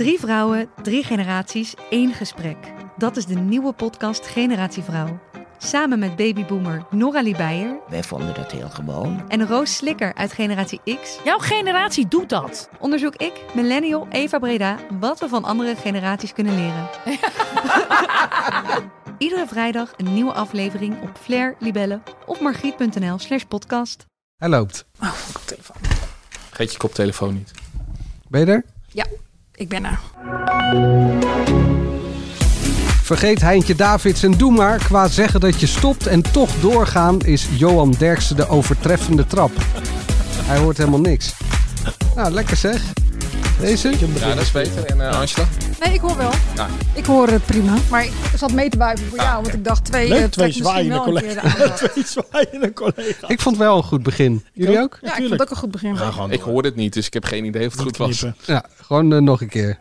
[0.00, 2.56] Drie vrouwen, drie generaties, één gesprek.
[2.96, 5.20] Dat is de nieuwe podcast Generatie Vrouw.
[5.58, 9.28] Samen met babyboomer Nora Beijer Wij vonden dat heel gewoon.
[9.28, 12.68] en Roos Slikker uit Generatie X Jouw generatie doet dat.
[12.78, 16.88] onderzoek ik, millennial Eva Breda, wat we van andere generaties kunnen leren.
[19.18, 24.06] Iedere vrijdag een nieuwe aflevering op Flair, Libelle of margriet.nl slash podcast.
[24.36, 24.86] Hij loopt.
[26.50, 27.50] Geet je koptelefoon niet.
[28.28, 28.64] Ben je er?
[28.92, 29.06] Ja,
[29.60, 30.00] ik ben er.
[33.02, 34.78] Vergeet Heintje Davids en doe maar.
[34.78, 39.50] Qua zeggen dat je stopt en toch doorgaan is Johan Derksen de overtreffende trap.
[40.34, 41.34] Hij hoort helemaal niks.
[42.16, 42.82] Nou, lekker zeg.
[43.60, 43.92] Deze?
[44.18, 44.84] Ja, dat is beter.
[44.84, 45.46] En eh, Angela?
[45.84, 46.30] Nee, ik hoor wel.
[46.56, 46.66] Ja.
[46.94, 47.74] Ik hoor het prima.
[47.90, 50.52] Maar ik zat mee te wuiven voor jou, want ik dacht twee, Leuk, eh, twee
[50.52, 51.78] zwaaiende collega's.
[51.80, 53.30] Twee zwaaiende collega's.
[53.30, 54.44] Ik vond wel een goed begin.
[54.52, 54.98] Jullie ook?
[55.02, 55.94] Ja, ik vond het ook een goed begin.
[55.94, 58.24] Ja, gewoon Ik hoorde het niet, dus ik heb geen idee of het goed was.
[58.44, 59.78] Ja, gewoon eh, nog een keer.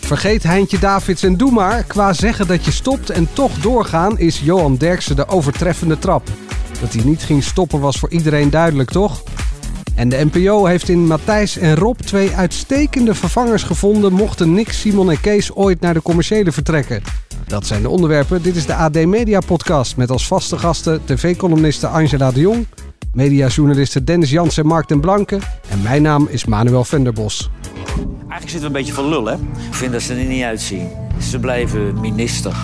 [0.00, 1.82] Vergeet Heintje Davids en doe maar.
[1.84, 6.28] Qua zeggen dat je stopt en toch doorgaan is Johan Derksen de overtreffende trap.
[6.80, 9.22] Dat hij niet ging stoppen was voor iedereen duidelijk, toch?
[9.94, 14.12] En de NPO heeft in Matthijs en Rob twee uitstekende vervangers gevonden...
[14.12, 17.02] mochten Nick, Simon en Kees ooit naar de commerciële vertrekken.
[17.46, 18.42] Dat zijn de onderwerpen.
[18.42, 22.66] Dit is de AD Media Podcast met als vaste gasten tv-columniste Angela de Jong...
[23.12, 25.38] mediajournalisten Dennis Jans en Mark den Blanke...
[25.68, 27.50] en mijn naam is Manuel Venderbos.
[27.94, 29.34] Eigenlijk zitten we een beetje van lul, hè?
[29.34, 30.88] Ik vind dat ze er niet uitzien.
[31.20, 32.54] Ze blijven minister.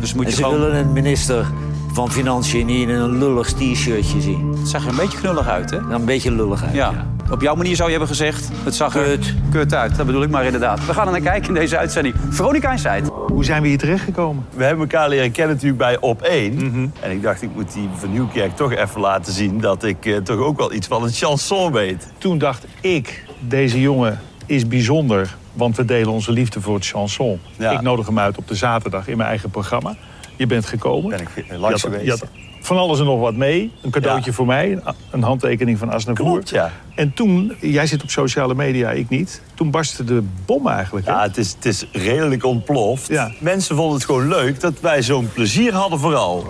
[0.00, 0.60] Dus moet En je ze gewoon...
[0.60, 1.46] willen een minister
[1.92, 4.54] van Financiën niet in een lullig t-shirtje zien.
[4.58, 5.76] Het zag er een beetje knullig uit, hè?
[5.76, 6.74] Een beetje lullig uit.
[6.74, 7.06] Ja.
[7.30, 9.34] Op jouw manier zou je hebben gezegd, het zag er Kut.
[9.50, 9.96] kut uit.
[9.96, 10.86] Dat bedoel ik maar inderdaad.
[10.86, 12.14] We gaan er naar kijken in deze uitzending.
[12.28, 13.02] Veronica Inside.
[13.26, 14.46] Hoe zijn we hier terechtgekomen?
[14.54, 16.92] We hebben elkaar leren kennen natuurlijk bij Op 1.
[17.00, 19.60] En ik dacht, ik moet die van Nieuwkerk toch even laten zien...
[19.60, 22.06] dat ik eh, toch ook wel iets van een chanson weet.
[22.18, 27.40] Toen dacht ik, deze jongen is bijzonder, want we delen onze liefde voor het chanson.
[27.58, 27.70] Ja.
[27.70, 29.96] Ik nodig hem uit op de zaterdag in mijn eigen programma.
[30.36, 31.10] Je bent gekomen.
[31.10, 32.04] Ben ik eh, Je langs had- geweest.
[32.04, 32.24] je had
[32.60, 33.70] van alles en nog wat mee.
[33.82, 34.36] Een cadeautje Ja.
[34.36, 36.26] voor mij, een- een handtekening van Asnavoer.
[36.26, 36.70] Klopt, ja.
[36.94, 39.42] En toen, jij zit op sociale media, ik niet.
[39.54, 41.06] Toen barstte de bom eigenlijk.
[41.06, 41.12] hè?
[41.12, 43.08] Ja, het is, het is redelijk ontploft.
[43.08, 43.30] Ja.
[43.38, 46.44] Mensen vonden het gewoon leuk dat wij zo'n plezier hadden vooral.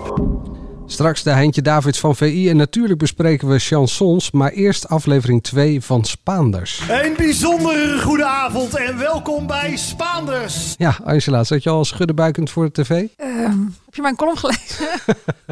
[0.93, 5.81] Straks de Heintje Davids van VI en natuurlijk bespreken we chansons, maar eerst aflevering 2
[5.83, 6.83] van Spaanders.
[6.89, 10.75] Een bijzondere goede avond en welkom bij Spaanders.
[10.79, 12.91] Ja, Angela, zat je al schuddenbuikend voor de tv?
[13.17, 14.89] Ehm, heb je mijn column gelezen?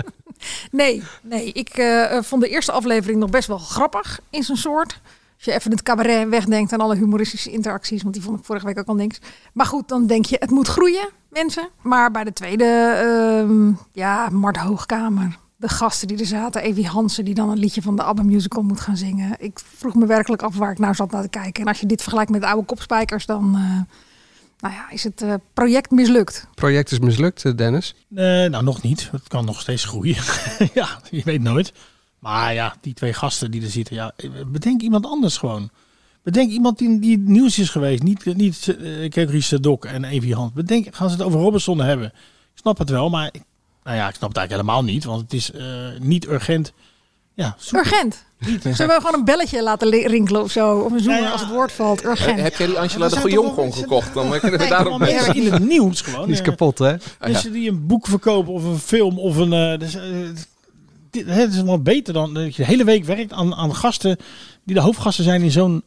[0.70, 1.52] nee, nee.
[1.52, 5.00] Ik eh, eh, vond de eerste aflevering nog best wel grappig in zijn soort.
[5.36, 8.66] Als je even het cabaret wegdenkt en alle humoristische interacties, want die vond ik vorige
[8.66, 9.18] week ook al niks.
[9.52, 11.68] Maar goed, dan denk je, het moet groeien, mensen.
[11.82, 15.38] Maar bij de tweede, ehm, ja, Mart Hoogkamer.
[15.56, 18.62] De gasten die er zaten, Evie Hansen, die dan een liedje van de ABBA musical
[18.62, 19.36] moet gaan zingen.
[19.38, 21.62] Ik vroeg me werkelijk af waar ik nou zat naar te kijken.
[21.62, 23.96] En als je dit vergelijkt met de oude kopspijkers, dan eh,
[24.60, 26.46] nou ja, is het eh, project mislukt.
[26.54, 27.94] Project is mislukt, eh, Dennis.
[28.08, 29.08] Nou, nog niet.
[29.12, 30.16] Het kan nog steeds groeien.
[30.74, 31.72] ja, je weet nooit.
[32.18, 33.94] Maar ja, die twee gasten die er zitten.
[33.94, 34.12] Ja,
[34.46, 35.70] bedenk iemand anders gewoon.
[36.22, 38.02] Bedenk iemand die, die het nieuws is geweest.
[38.02, 40.54] Niet, niet uh, Kekri Dok en Evie Hand.
[40.54, 42.06] Bedenk, gaan ze het over Robinson hebben.
[42.06, 43.42] Ik snap het wel, maar ik,
[43.84, 45.04] nou ja, ik snap het eigenlijk helemaal niet.
[45.04, 45.64] Want het is eh,
[46.00, 46.72] niet urgent.
[47.34, 47.56] Ja.
[47.72, 48.24] Urgent.
[48.62, 50.78] Zullen we gewoon een belletje laten rinkelen of zo?
[50.78, 51.30] Of een zoemer Nou ja.
[51.30, 52.04] als het woord valt.
[52.04, 52.36] Urgent.
[52.38, 54.14] Eh, heb jij die Angela Ja, de mensen- gekocht?
[54.14, 56.24] Dan kunnen we Nee, daarop mensen in het nieuws gewoon.
[56.24, 56.94] Die is Eh, kapot, hè?
[57.20, 59.52] Mensen die een boek verkopen of een film of een.
[59.52, 60.02] eh, dus, eh,
[61.10, 64.16] dit, het is wel beter dan dat je de hele week werkt aan, aan gasten
[64.64, 65.82] die de hoofdgasten zijn in zo'n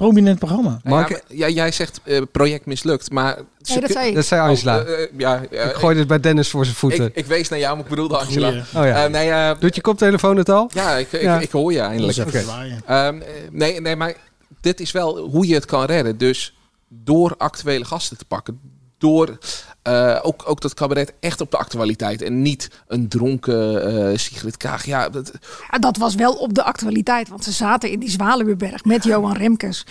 [0.00, 0.80] prominent programma.
[0.84, 3.34] Ja, maar- ja, jij zegt eh, project mislukt, maar...
[3.36, 4.14] ze Nee, dat kun- zei ik.
[4.14, 4.80] Dat zei Angela.
[4.80, 7.04] Oh, eh, eh, ja, ik gooi dit bij Dennis voor zijn voeten.
[7.06, 8.48] ik, ik wees naar jou, maar ik bedoelde Angela.
[8.48, 9.04] Oh ja.
[9.04, 10.70] Eh, nee, eh, Doet je koptelefoon het al?
[10.74, 11.38] ja, ik, ik, Ja.
[11.40, 12.16] ik hoor je eindelijk.
[12.16, 12.34] Dat.
[12.34, 14.14] Ehm, eh, nee, nee, maar
[14.60, 16.18] dit is wel hoe je het kan redden.
[16.18, 16.56] Dus
[16.88, 18.60] door actuele gasten te pakken.
[18.98, 19.38] Door
[19.82, 22.22] eh, ook, ook dat cabaret echt op de actualiteit.
[22.22, 24.86] En niet een dronken eh Sigrid Kaag.
[24.86, 25.32] Ja, dat,
[25.78, 27.28] dat was wel op de actualiteit.
[27.28, 29.86] Want ze zaten in die Zwaluweberg met Johan Remkes.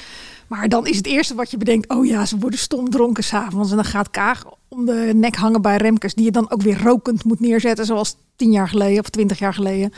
[0.47, 1.89] Maar dan is het eerste wat je bedenkt...
[1.89, 3.69] oh ja, ze worden stom dronken s'avonds.
[3.69, 6.13] En dan gaat Kaag om de nek hangen bij Remkes...
[6.13, 7.85] die je dan ook weer rokend moet neerzetten...
[7.85, 9.93] zoals tien jaar geleden of twintig jaar geleden.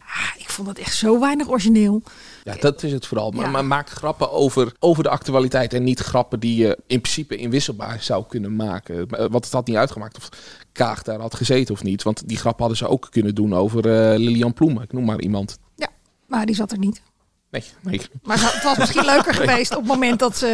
[0.00, 2.02] Ah, ik vond dat echt zo weinig origineel.
[2.42, 3.30] Ja, dat is het vooral.
[3.30, 3.50] Maar, Ja.
[3.50, 5.72] maar maak grappen over, over de actualiteit.
[5.74, 9.08] En niet grappen die je in principe inwisselbaar zou kunnen maken.
[9.10, 10.28] Eh, Want het had niet uitgemaakt of
[10.72, 12.02] Kaag daar had gezeten of niet.
[12.02, 14.82] Want die grap hadden ze ook kunnen doen over eh, Lilian Ploemen.
[14.82, 15.58] Ik noem maar iemand.
[15.76, 15.88] Ja,
[16.26, 17.02] maar die zat er niet.
[17.50, 18.00] Nee, nee.
[18.22, 20.46] Maar het was misschien leuker geweest op het moment dat ze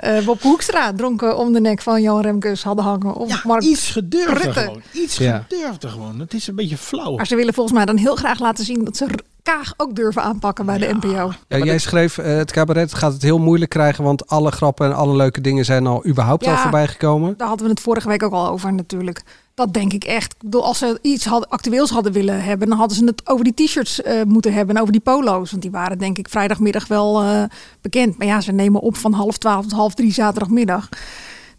[0.00, 3.14] eh Bob Hoekstra dronken om de nek van Johan Remkes hadden hangen.
[3.14, 4.60] Of Ja, Mark iets gedurfder Rutte.
[4.60, 4.82] gewoon.
[4.92, 5.46] Iets Ja.
[5.48, 6.18] gedurfder gewoon.
[6.20, 7.16] Het is een beetje flauw.
[7.16, 9.06] Maar ze willen volgens mij dan heel graag laten zien dat ze
[9.42, 11.32] Kaag ook durven aanpakken bij de NPO.
[11.48, 14.94] Ja, jij schreef, eh, het cabaret gaat het heel moeilijk krijgen, want alle grappen en
[14.94, 17.34] alle leuke dingen zijn al überhaupt al voorbij gekomen.
[17.36, 19.22] Daar hadden we het vorige week ook al over natuurlijk.
[19.54, 20.32] Dat denk ik echt.
[20.32, 23.54] Ik bedoel, als ze iets actueels hadden willen hebben, dan hadden ze het over die
[23.54, 24.74] t-shirts eh, moeten hebben.
[24.74, 25.50] En over die polo's.
[25.50, 27.42] Want die waren denk ik vrijdagmiddag wel eh,
[27.80, 28.18] bekend.
[28.18, 30.88] Maar ja, ze nemen op van half twaalf tot half drie zaterdagmiddag.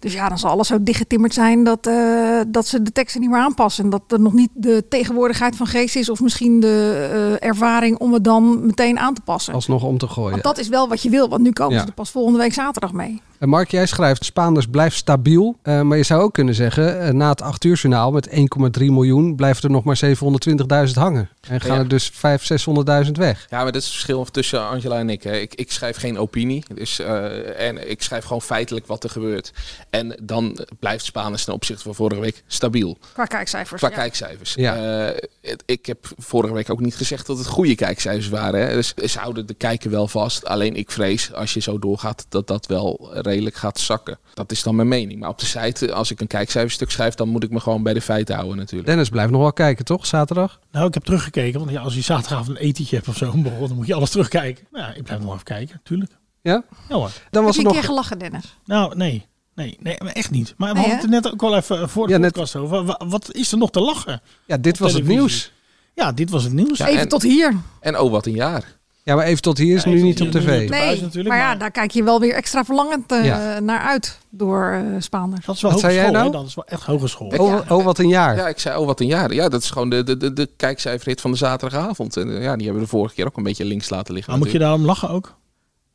[0.02, 3.30] Dus ja, dan zal alles zo dichtgetimmerd zijn dat, eh, dat ze de teksten niet
[3.30, 3.84] meer aanpassen.
[3.84, 6.10] En dat er nog niet de tegenwoordigheid van geest is.
[6.10, 7.08] Of misschien de
[7.42, 9.54] eh, ervaring om het dan meteen aan te passen.
[9.54, 10.32] Alsnog om te gooien.
[10.32, 11.30] Want dat is wel wat je wil.
[11.30, 11.82] Want nu komen Ja.
[11.82, 13.22] ze er pas volgende week zaterdag mee.
[13.42, 15.58] En Mark, jij schrijft, Spaanders blijft stabiel.
[15.62, 18.92] Eh, maar je zou ook kunnen zeggen, eh, na het 8 uur journaal met 1,3
[18.92, 21.30] miljoen blijft er nog maar 720.000 hangen.
[21.42, 21.80] En gaan Ja.
[21.82, 23.48] er dus 500.000, 600.000 weg.
[23.50, 25.24] Ja, maar dat is het verschil tussen Angela en ik.
[25.24, 25.38] Hè.
[25.38, 26.64] Ik, ik schrijf geen opinie.
[26.74, 29.52] Dus, eh, en ik schrijf gewoon feitelijk wat er gebeurt.
[29.90, 32.98] En dan blijft Spaners ten opzichte van vorige week stabiel.
[33.14, 33.82] Qua kijkcijfers.
[33.82, 33.96] Qua ja.
[33.96, 34.54] kijkcijfers.
[34.54, 34.76] Ja.
[35.08, 38.68] Eh, het- ik heb vorige week ook niet gezegd dat het goede kijkcijfers waren.
[38.68, 38.74] Hè.
[38.74, 40.46] Dus ze houden de kijken wel vast.
[40.46, 44.20] Alleen ik vrees, als je zo doorgaat, dat dat wel redelijk gaat zakken.
[44.34, 45.20] Dat is dan mijn mening.
[45.20, 47.94] Maar op de site, als ik een kijkcijferstuk schrijf, dan moet ik me gewoon bij
[47.94, 48.90] de feiten houden natuurlijk.
[48.90, 50.06] Dennis blijft nog wel kijken, toch?
[50.06, 50.60] Zaterdag?
[50.72, 51.60] Nou, ik heb teruggekeken.
[51.60, 54.68] Want ja, als je zaterdagavond een etentje hebt of zo, dan moet je alles terugkijken.
[54.72, 56.12] Nou, ja, ik blijf nog even kijken, tuurlijk.
[56.42, 56.64] Ja?
[56.90, 57.12] Ja hoor.
[57.30, 57.74] Dan was Heb er je een nog...
[57.74, 58.58] keer gelachen, Dennis?
[58.66, 59.26] Nou, nee.
[59.56, 60.54] Nee, nee, maar echt niet.
[60.58, 62.56] Maar we Nee, hadden het net ook wel even eh, voor de Ja, net- podcast
[62.56, 62.86] over.
[62.86, 64.22] Wa- Wat is er nog te lachen?
[64.46, 65.52] Ja, dit Op was het nieuws.
[65.96, 66.78] Ja, dit was het nieuws.
[66.78, 67.56] Ja, Even en- tot hier.
[67.80, 68.80] En oh, wat een jaar.
[69.04, 70.70] Ja, maar even tot hier is Ja, nu niet op tv.
[70.70, 73.60] Nee, natuurlijk, maar ja, daar kijk je wel weer extra verlangend eh, Ja.
[73.60, 75.46] naar uit door eh Spaanders.
[75.46, 76.32] Dat is wel Wat zei jij nou?
[76.32, 77.28] Dat is wel echt hogeschool.
[77.28, 78.36] Oh, oh, wat een jaar.
[78.36, 79.34] Ja, ik zei, oh, wat een jaar.
[79.34, 82.18] Ja, dat is gewoon de, de, de, de kijkcijferhit van de zaterdagavond.
[82.18, 84.32] En eh, ja, die hebben we de vorige keer ook een beetje links laten liggen.
[84.34, 85.36] Maar moet je daarom lachen ook?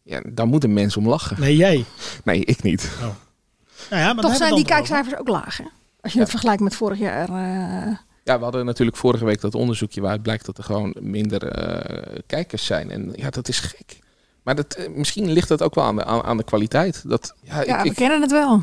[0.03, 1.41] Ja, daar moet een mens om lachen.
[1.41, 1.85] Nee, jij.
[2.25, 2.91] Nee, ik niet.
[3.91, 5.65] Nou ja, maar Toch zijn die dan kijkcijfers ook laag, hè?
[6.01, 7.29] Als je het vergelijkt met vorig jaar.
[7.29, 11.43] eh, Ja, we hadden natuurlijk vorige week dat onderzoekje waaruit blijkt dat er gewoon minder
[11.49, 12.91] eh, kijkers zijn.
[12.91, 13.99] En ja, dat is gek.
[14.43, 17.03] Maar dat, eh, misschien ligt dat ook wel aan de, aan, aan de kwaliteit.
[17.09, 18.63] Dat, ja, ja, ik, we ik- kennen het wel.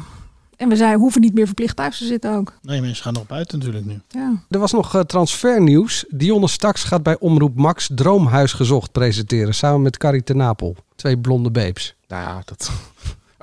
[0.57, 2.53] En we zijn, hoeven niet meer verplicht thuis te zitten ook.
[2.61, 4.01] Nee, mensen gaan erop uit natuurlijk nu.
[4.07, 4.43] Ja.
[4.49, 6.05] Er was nog eh, transfernieuws.
[6.09, 9.53] Dionne Staks gaat bij Omroep Max Droomhuis Gezocht presenteren.
[9.53, 10.75] Samen met Carrie ten Napel.
[10.95, 11.95] Twee blonde babes.
[12.07, 12.71] nou ja, dat...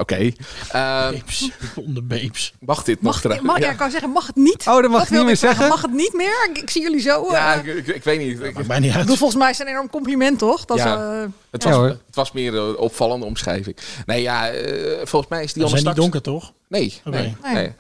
[0.01, 0.33] Oké.
[0.69, 1.51] Ehm, Babes.
[1.75, 2.53] Onder babes.
[2.61, 3.23] mag dit Mag, nog?
[3.23, 3.65] het- tra- mag, ja.
[3.65, 3.71] ja.
[3.71, 4.67] ik kan zeggen, mag het niet?
[4.67, 5.69] Oh, dat mag Dat ik niet meer zeggen.
[5.69, 6.49] Mag het niet meer?
[6.51, 7.25] Ik, ik zie jullie zo.
[7.27, 8.41] eh, Ja, ik, ik, ik weet niet.
[8.41, 9.01] Ik- mij niet uit.
[9.01, 10.65] bedoel, volgens mij is het een enorm compliment, toch?
[10.65, 10.85] Dat Ja.
[10.97, 11.85] ze, eh, het, was, hoor.
[11.87, 13.77] het was meer een opvallende omschrijving.
[14.07, 16.53] Nee, ja, eh, volgens mij is We Dionne zijn niet donker, toch?
[16.71, 17.55] Nee, nee, Nee.
[17.55, 17.73] nee.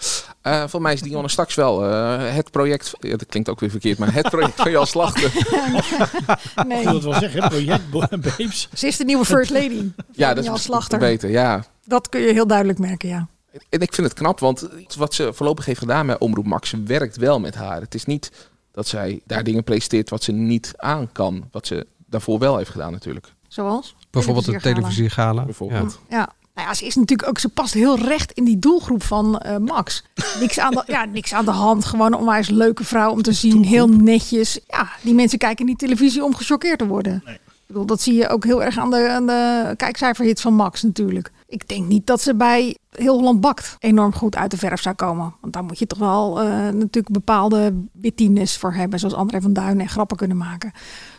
[0.43, 2.93] Eh, volgens mij is Dionne straks wel eh, het project...
[3.01, 5.33] Ja, dat klinkt ook weer verkeerd, maar het project van Jan Slachter.
[6.67, 6.79] nee.
[6.79, 8.69] Ik wil het wel zeggen, project babes.
[8.75, 9.91] Ze is de nieuwe First Lady.
[10.13, 10.99] Ja, dat Jan is Slachter.
[10.99, 11.65] beter, ja.
[11.85, 13.29] Dat kun je heel duidelijk merken, ja.
[13.69, 17.17] En ik vind het knap, want wat ze voorlopig heeft gedaan met Omroep Max werkt
[17.17, 17.81] wel met haar.
[17.81, 18.31] Het is niet
[18.73, 21.49] dat zij daar dingen presenteert wat ze niet aan kan.
[21.51, 23.33] Wat ze daarvoor wel heeft gedaan natuurlijk.
[23.49, 23.95] Zoals?
[24.11, 25.45] Bijvoorbeeld de Televisiegala.
[25.45, 26.01] Bijvoorbeeld.
[26.09, 26.33] Ja.
[26.61, 29.57] Nou ja, ze is natuurlijk ook, ze past heel recht in die doelgroep van eh,
[29.57, 30.05] Max.
[30.41, 31.85] Niks aan, de, ja, niks aan de hand.
[31.85, 33.65] Gewoon een onwijs leuke vrouw om te zien.
[33.65, 34.61] Heel netjes.
[34.67, 37.23] Ja, die mensen kijken niet televisie om gechoqueerd te worden.
[37.27, 40.83] Ik bedoel, dat zie je ook heel erg aan de, aan de kijkcijferhit van Max
[40.83, 41.31] natuurlijk.
[41.47, 44.95] Ik denk niet dat ze bij Heel Holland Bakt enorm goed uit de verf zou
[44.95, 45.35] komen.
[45.41, 48.99] Want daar moet je toch wel eh, natuurlijk bepaalde wittiness voor hebben.
[48.99, 50.73] Zoals André van Duin en grappen kunnen maken.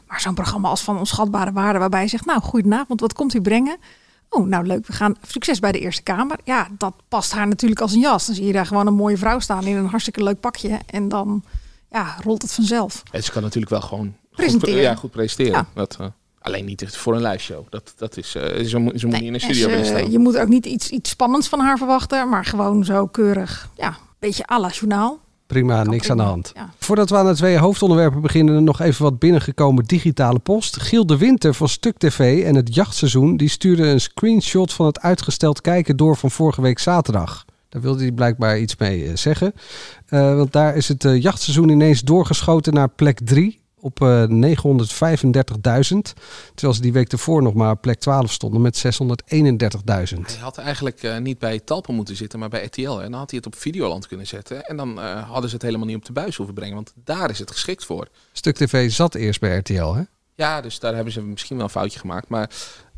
[0.07, 2.25] Maar zo'n programma als van onschatbare waarde waarbij je zegt...
[2.25, 3.77] nou, goedenavond, wat komt u brengen?
[4.33, 6.37] Oh, nou leuk, we gaan succes bij de Eerste Kamer.
[6.43, 8.25] Ja, dat past haar natuurlijk als een jas.
[8.25, 10.79] Dan zie je daar gewoon een mooie vrouw staan in een hartstikke leuk pakje.
[10.85, 11.43] En dan
[11.89, 13.03] ja, rolt het vanzelf.
[13.11, 14.73] En ze kan natuurlijk wel gewoon Presenteren.
[14.75, 15.51] Goed, ja, goed presenteren.
[15.51, 15.65] Ja.
[15.73, 16.07] Dat, eh,
[16.41, 17.65] alleen niet voor een liveshow.
[17.69, 20.11] Dat, dat is, eh ze, moet, ze moet in een En studio ze- staan.
[20.11, 22.29] je moet ook niet iets, iets spannends van haar verwachten.
[22.29, 23.69] Maar gewoon zo keurig.
[23.77, 25.19] Ja, een beetje à la journaal.
[25.51, 26.51] Prima, niks aan de hand.
[26.55, 26.73] Ja.
[26.77, 30.81] Voordat we aan de twee hoofdonderwerpen beginnen, nog even wat binnengekomen digitale post.
[30.81, 34.99] Giel de Winter van Stuk TV en het jachtseizoen, die stuurde een screenshot van het
[34.99, 37.45] uitgesteld kijken door van vorige week zaterdag.
[37.69, 39.53] Daar wilde hij blijkbaar iets mee eh, zeggen.
[40.05, 46.13] Eh, want daar is het eh, jachtseizoen ineens doorgeschoten naar plek 3 op eh 935.000.
[46.53, 50.19] Terwijl ze die week ervoor nog maar op plek 12 stonden met 631.000.
[50.25, 52.81] Hij had eigenlijk eh, niet bij Talpa moeten zitten, maar bij RTL.
[52.99, 54.63] En dan had hij het op Videoland kunnen zetten.
[54.65, 56.75] En dan eh, hadden ze het helemaal niet op de buis hoeven brengen.
[56.75, 58.07] Want daar is het geschikt voor.
[58.31, 60.01] Stuk TV zat eerst bij RTL, hè?
[60.35, 62.29] Ja, dus daar hebben ze misschien wel een foutje gemaakt.
[62.29, 62.49] Maar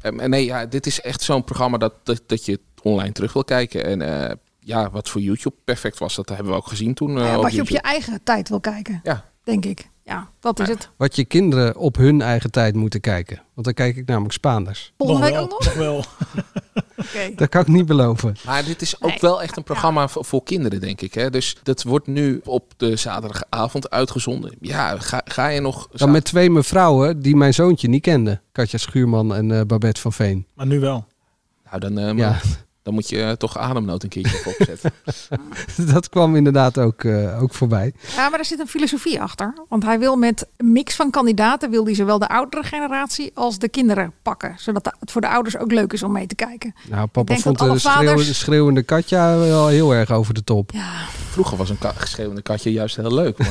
[0.01, 3.43] ehm, nee, ja, dit is echt zo'n programma dat, dat, dat je online terug wil
[3.43, 3.85] kijken.
[3.85, 7.17] En eh, ja, wat voor YouTube perfect was, dat hebben we ook gezien toen.
[7.17, 8.99] eh, Ja, wat je op je eigen tijd wil kijken.
[9.03, 9.25] Ja.
[9.43, 9.89] Denk ik.
[10.05, 10.89] Ja, dat is het.
[10.97, 13.41] Wat je kinderen op hun eigen tijd moeten kijken.
[13.53, 14.93] Want dan kijk ik namelijk Spaanders.
[14.97, 15.65] Volgende Nog week ook nog?
[15.65, 15.95] nog wel.
[16.97, 17.31] Oké.
[17.35, 18.35] Dat kan ik niet beloven.
[18.45, 19.17] Maar dit is ook Nee.
[19.21, 21.13] wel echt een programma voor, voor kinderen, denk ik.
[21.13, 21.29] Hè?
[21.29, 24.55] Dus dat wordt nu op de zaterdagavond uitgezonden.
[24.61, 25.87] Ja, ga, ga je nog...
[25.91, 28.41] Dan met twee mevrouwen die mijn zoontje niet kende.
[28.51, 30.47] Katja Schuurman en eh, Babette van Veen.
[30.55, 31.05] Maar nu wel.
[31.65, 32.39] Nou, dan, eh, Ja.
[32.83, 34.91] Dan moet je eh, toch ademnood een keertje op opzetten.
[35.93, 37.93] dat kwam inderdaad ook, eh, ook voorbij.
[38.15, 39.53] Ja, maar er zit een filosofie achter.
[39.69, 41.69] Want hij wil met een mix van kandidaten...
[41.69, 44.55] wil hij zowel de oudere generatie als de kinderen pakken.
[44.57, 46.75] Zodat het voor de ouders ook leuk is om mee te kijken.
[46.89, 50.43] Nou, papa denk vond de alle schreeuwende, vaders- schreeuwende Katja wel heel erg over de
[50.43, 50.71] top.
[51.29, 53.37] Vroeger was een ka- geschreeuwende katje juist heel leuk.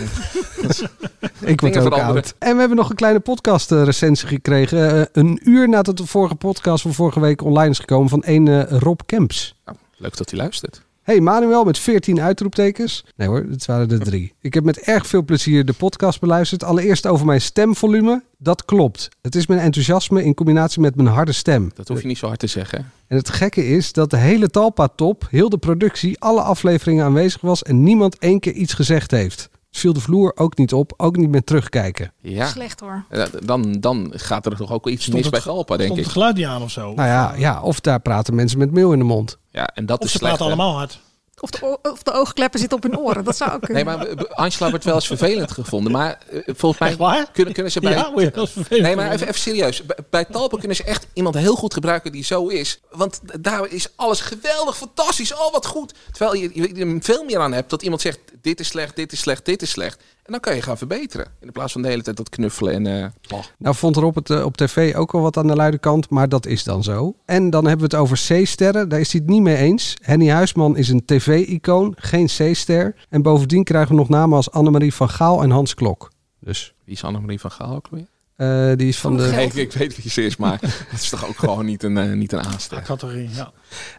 [1.44, 2.34] Ik word ook oud.
[2.38, 4.99] En we hebben nog een kleine podcast eh, recensie gekregen.
[4.99, 8.49] Eh, een uur nadat de vorige podcast van vorige week online is gekomen van een
[8.49, 9.54] eh, Rob Kemps.
[9.64, 10.82] Nou, leuk dat hij luistert.
[11.02, 13.04] Hey Manuel met 14 uitroeptekens.
[13.16, 14.34] Nee hoor, het waren er drie.
[14.40, 16.64] Ik heb met erg veel plezier de podcast beluisterd.
[16.64, 18.22] Allereerst over mijn stemvolume.
[18.38, 19.08] Dat klopt.
[19.20, 21.70] Het is mijn enthousiasme in combinatie met mijn harde stem.
[21.75, 22.90] Dat hoef je niet zo hard te zeggen.
[23.06, 27.62] En het gekke is dat de hele Talpa-top, heel de productie, alle afleveringen aanwezig was
[27.62, 29.50] en niemand één keer iets gezegd heeft.
[29.73, 32.12] Dus viel de vloer ook niet op, ook niet met terugkijken.
[32.21, 32.47] Ja.
[32.47, 33.05] Slecht hoor.
[33.45, 36.05] Dan, dan gaat er toch ook iets Stond mis het bij Galpa, denk Stond ik.
[36.05, 36.95] het geluid niet aan of zo?
[36.95, 39.38] Nou ja, ja, of daar praten mensen met meel in de mond.
[39.50, 40.37] Ja, en dat of is ze slecht.
[40.37, 40.61] praten hè?
[40.62, 41.00] allemaal hard.
[41.41, 43.25] Of de, of de oogkleppen zitten op hun oren.
[43.25, 43.99] Dat zou ook Nee, kunnen.
[43.99, 45.93] maar eh, Angela wordt wel eens vervelend gevonden.
[45.93, 47.93] Maar eh, volgens mij kunnen, kunnen ze bij...
[47.93, 49.87] Ja, word je wel eens vervelend Nee, maar even, even serieus.
[49.87, 52.81] Bij, bij Talpa kunnen ze echt iemand heel goed gebruiken die zo is.
[52.91, 55.95] Want daar is alles geweldig, fantastisch, oh wat goed.
[56.12, 58.19] Terwijl je, je er veel meer aan hebt dat iemand zegt...
[58.42, 60.02] dit is slecht, dit is slecht, dit is slecht.
[60.22, 61.26] En dan kan je gaan verbeteren.
[61.40, 62.87] In plaats van de hele tijd dat knuffelen en...
[62.87, 63.44] eh, oh.
[63.58, 66.28] Nou vond Rob het eh, op tv ook wel wat aan de luide kant, maar
[66.28, 67.14] dat is dan zo.
[67.25, 69.96] En dan hebben we het over C-sterren, daar is hij het niet mee eens.
[70.02, 72.94] Henny Huisman is een tv-icoon, geen C-ster.
[73.08, 76.11] En bovendien krijgen we nog namen als Annemarie van Gaal en Hans Klok.
[76.40, 78.06] Dus Wie is Annemarie van Gaal ook weer?
[78.36, 79.22] Eh, die is van de...
[79.22, 80.60] Nee, ik, ik weet wie ze is, maar
[80.90, 82.82] dat is toch ook gewoon niet een, eh, niet een aanster.
[82.82, 83.52] Categorie, ja.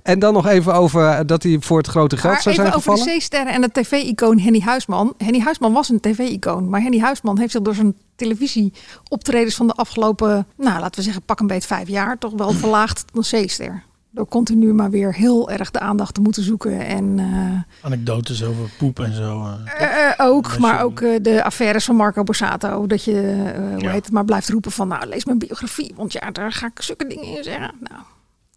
[0.03, 2.65] En dan nog even over eh, dat hij voor het grote geld Maar zou even
[2.65, 3.13] zijn over gevallen.
[3.13, 5.13] de C-sterren en het tv-icoon Henny Huisman.
[5.17, 6.69] Henny Huisman was een tv-icoon.
[6.69, 11.23] Maar Henny Huisman heeft zich door zijn televisieoptredens van de afgelopen, nou laten we zeggen,
[11.23, 13.83] pak een beet vijf jaar, toch wel verlaagd tot een C-ster.
[14.13, 16.79] Door continu maar weer heel erg de aandacht te moeten zoeken.
[16.85, 19.45] En eh, Anekdotes over poep en zo.
[19.77, 20.09] eh.
[20.09, 22.87] eh, ook, maar ook eh, de affaires van Marco Borsato.
[22.87, 23.21] Dat je,
[23.55, 23.91] eh, hoe Ja.
[23.91, 25.93] heet het, maar blijft roepen van, nou lees mijn biografie.
[25.95, 27.71] Want ja, daar ga ik zulke dingen in zeggen.
[27.79, 28.01] Nou,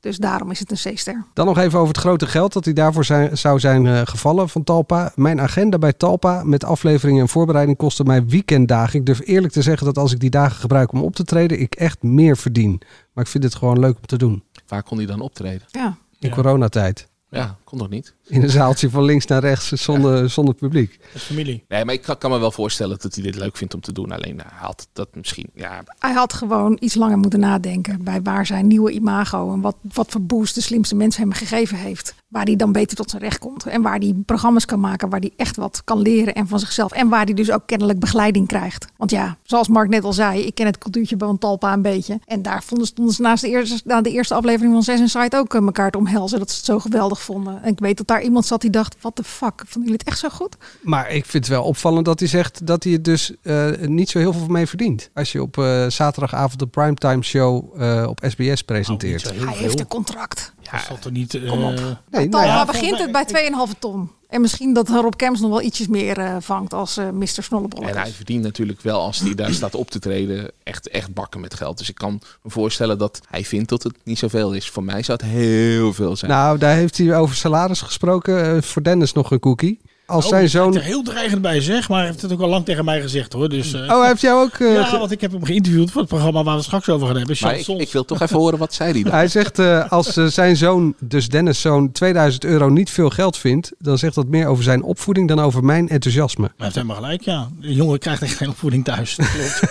[0.01, 1.25] dus daarom is het een C-ster.
[1.33, 4.49] Dan nog even over het grote geld dat hij daarvoor zijn, zou zijn eh, gevallen
[4.49, 5.13] van Talpa.
[5.15, 8.99] Mijn agenda bij Talpa met afleveringen en voorbereiding kostte mij weekenddagen.
[8.99, 11.61] Ik durf eerlijk te zeggen dat als ik die dagen gebruik om op te treden,
[11.61, 12.81] ik echt meer verdien.
[13.13, 14.43] Maar ik vind het gewoon leuk om te doen.
[14.67, 15.67] Waar kon hij dan optreden?
[15.71, 15.97] Ja.
[16.19, 17.09] In coronatijd.
[17.31, 18.15] Ja, kon toch niet?
[18.27, 20.99] In een zaaltje van links naar rechts zonder, zonder publiek.
[21.13, 21.65] Met familie.
[21.69, 23.93] Nee, maar ik kan, kan me wel voorstellen dat hij dit leuk vindt om te
[23.93, 24.13] doen.
[24.13, 25.51] Alleen hij had dat misschien...
[25.55, 29.77] Ja, Hij had gewoon iets langer moeten nadenken bij waar zijn nieuwe imago en wat,
[29.93, 32.15] wat voor boost de slimste mens hem gegeven heeft.
[32.29, 33.67] Waar hij dan beter tot zijn recht komt.
[33.67, 36.93] En waar hij programma's kan maken waar hij echt wat kan leren en van zichzelf.
[36.93, 38.87] En waar hij dus ook kennelijk begeleiding krijgt.
[38.97, 42.21] Want ja, zoals Mark net al zei, ik ken het cultuurtje van Talpa een beetje.
[42.25, 45.37] En daar vonden, stonden ze naast de eerste, na de eerste aflevering van Zes Inside
[45.37, 46.39] ook eh, elkaar te omhelzen.
[46.39, 47.56] Dat ze het zo geweldig vonden.
[47.63, 50.09] En ik weet dat daar iemand zat die dacht, wat de fuck, vonden jullie het
[50.09, 50.57] echt zo goed?
[50.83, 54.11] Maar ik vind het wel opvallend dat hij zegt dat hij het dus eh, niet
[54.11, 55.11] zo heel veel mee verdient.
[55.15, 59.33] Als je op eh, zaterdagavond de primetime show eh, op SBS presenteert.
[59.35, 60.55] Hij heeft een contract.
[60.73, 61.35] Dat zal toch niet...
[61.35, 61.75] eh, Kom op.
[61.77, 64.11] Nee, Talpa nou ja, begint het bij 2,5 ton.
[64.29, 67.27] En misschien dat Rob Kemps nog wel ietsjes meer eh, vangt als eh Mr.
[67.27, 67.89] Snollebollek.
[67.95, 71.41] En hij verdient natuurlijk wel, als hij daar staat op te treden, echt, echt bakken
[71.41, 71.79] met geld.
[71.79, 74.71] Dus ik kan me voorstellen dat hij vindt dat het niet zoveel is.
[74.71, 76.31] Voor mij zou het heel veel zijn.
[76.31, 78.63] Nou, daar heeft hij over salaris gesproken.
[78.63, 79.81] Voor Dennis nog een cookie.
[80.07, 80.75] Als Oh, zijn zoon...
[80.77, 83.33] er heel dreigend bij zeg, maar hij heeft het ook al lang tegen mij gezegd
[83.33, 83.49] hoor.
[83.49, 84.55] Dus, eh, Oh, hij heeft jou ook...
[84.59, 87.07] eh, ja, ge- want ik heb hem geïnterviewd voor het programma waar we straks over
[87.07, 87.37] gaan hebben.
[87.41, 89.13] maar ik, wil toch even horen wat zei hij dan.
[89.21, 93.73] Hij zegt eh, als zijn zoon, dus Dennis' zoon, 2000 euro niet veel geld vindt,
[93.79, 96.43] dan zegt dat meer over zijn opvoeding dan over mijn enthousiasme.
[96.43, 97.49] Maar hij heeft helemaal gelijk, ja.
[97.61, 99.17] De jongen krijgt echt geen opvoeding thuis.
[99.17, 99.63] Dat klopt.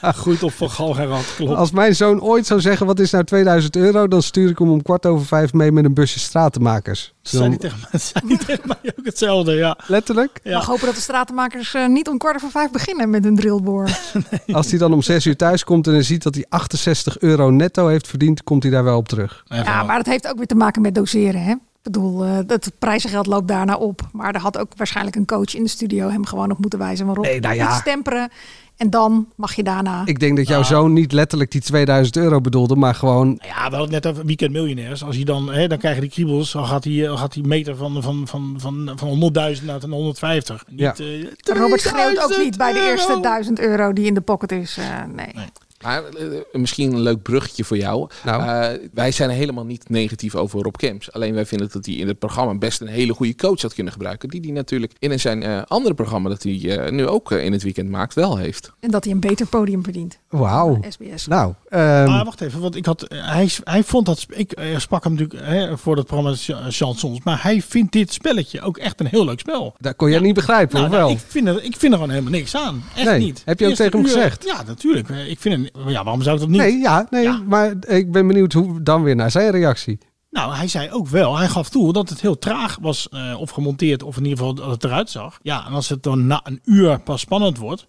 [0.20, 1.54] Groeit op van Galgerad, klopt.
[1.56, 4.70] Als mijn zoon ooit zou zeggen, wat is nou 2000 euro, dan stuur ik hem
[4.70, 7.14] om kwart over vijf mee met een busje stratenmakers.
[7.28, 9.78] Zei Dan- hij tegen mij, zei hij tegen mij ook hetzelfde, ja.
[9.86, 10.40] letterlijk.
[10.42, 13.36] Ik mag hopen dat de stratenmakers eh, niet om kwart over vijf beginnen met een
[13.36, 13.88] drillboor.
[14.52, 17.50] Als hij dan om zes uur thuis komt en hij ziet dat hij 68 euro
[17.50, 19.44] netto heeft verdiend, komt hij daar wel op terug.
[19.48, 21.42] Ja, maar dat heeft ook weer te maken met doseren.
[21.42, 21.54] Hè?
[21.86, 24.00] Ik bedoel, eh, het prijzengeld loopt daarna op.
[24.12, 27.06] Maar er had ook waarschijnlijk een coach in de studio hem gewoon op moeten wijzen.
[27.06, 27.68] Waarop Nee, nou ja.
[27.74, 28.28] iets temperen.
[28.76, 30.02] En dan mag je daarna...
[30.04, 30.72] Ik denk dat jouw Nou.
[30.72, 33.28] zoon niet letterlijk die 2000 euro bedoelde, maar gewoon...
[33.42, 35.04] Ja, we hadden het net over weekend miljonairs.
[35.04, 36.52] Als hij dan, hè, dan krijg je die kriebels.
[36.52, 39.90] Dan gaat hij, dan gaat hij meter van, van, van, van, van 100.000 naar een
[39.90, 40.64] 150.
[40.68, 40.94] Niet, Ja.
[40.94, 43.20] eh, Robert schreeuwt ook 3000 niet bij de eerste euro.
[43.22, 44.76] 1000 euro die in de pocket is.
[44.78, 45.32] Eh, nee.
[45.82, 48.08] Maar eh, misschien een leuk bruggetje voor jou.
[48.24, 48.42] Nou.
[48.42, 51.12] Eh, wij zijn helemaal niet negatief over Rob Kemps.
[51.12, 53.92] Alleen wij vinden dat hij in het programma best een hele goede coach had kunnen
[53.92, 54.28] gebruiken.
[54.28, 57.52] Die hij natuurlijk in zijn eh, andere programma dat hij eh, nu ook eh, in
[57.52, 58.72] het weekend maakt wel heeft.
[58.80, 60.18] En dat hij een beter podium verdient.
[60.28, 60.80] Wauw.
[60.88, 61.26] SBS.
[61.26, 64.78] Nou, ehm, Maar wacht even, want ik had, eh, hij, hij vond dat, ik eh,
[64.78, 68.78] sprak hem natuurlijk hè, voor het programma Ch- Chansons, maar hij vindt dit spelletje ook
[68.78, 69.74] echt een heel leuk spel.
[69.78, 71.12] dat kon jij niet begrijpen, Nou, of nou, wel?
[71.16, 72.84] ik, vind er, ik vind er gewoon helemaal niks aan.
[72.96, 73.18] Echt Nee.
[73.18, 73.42] niet.
[73.44, 74.44] Heb je ook tegen hem uur- gezegd?
[74.44, 75.08] Ja, natuurlijk.
[75.10, 76.60] Eh, Ik vind het, ja, waarom zou ik dat niet?
[76.60, 77.42] Nee, ja, nee, Ja.
[77.46, 79.98] maar ik ben benieuwd hoe dan weer naar zijn reactie.
[80.30, 83.50] Nou, hij zei ook wel, hij gaf toe dat het heel traag was eh, of
[83.50, 85.38] gemonteerd, of in ieder geval dat het eruit zag.
[85.42, 87.86] Ja, en als het dan na een uur pas spannend wordt,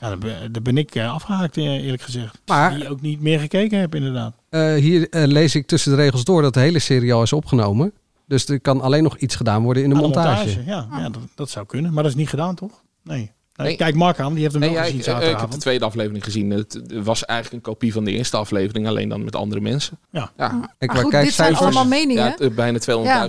[0.00, 2.40] ja, dan, ben, dan ben ik eh, afgehaakt, eh, eerlijk gezegd.
[2.46, 4.34] Maar- Die ook niet meer gekeken heb, inderdaad.
[4.80, 7.92] Hier lees ik tussen de regels door dat de hele serie al is opgenomen.
[8.26, 10.64] Dus er kan alleen nog iets gedaan worden in de montage.
[10.66, 11.92] Ja, ja dat, dat zou kunnen.
[11.92, 12.82] Maar dat is niet gedaan, toch?
[13.02, 13.30] Nee.
[13.56, 13.76] Nee.
[13.76, 15.56] Kijk Mark aan, die heeft hem Nee, wel ja, gezien ik, eh, ik heb de
[15.56, 16.50] tweede aflevering gezien.
[16.50, 19.98] Het, was eigenlijk een kopie van de eerste aflevering, alleen dan met andere mensen.
[20.10, 20.30] Ja.
[20.36, 21.60] Ja, En Maar goed, dit zijn kijkcijfers.
[21.60, 22.24] allemaal meningen.
[22.24, 22.78] ja t- bijna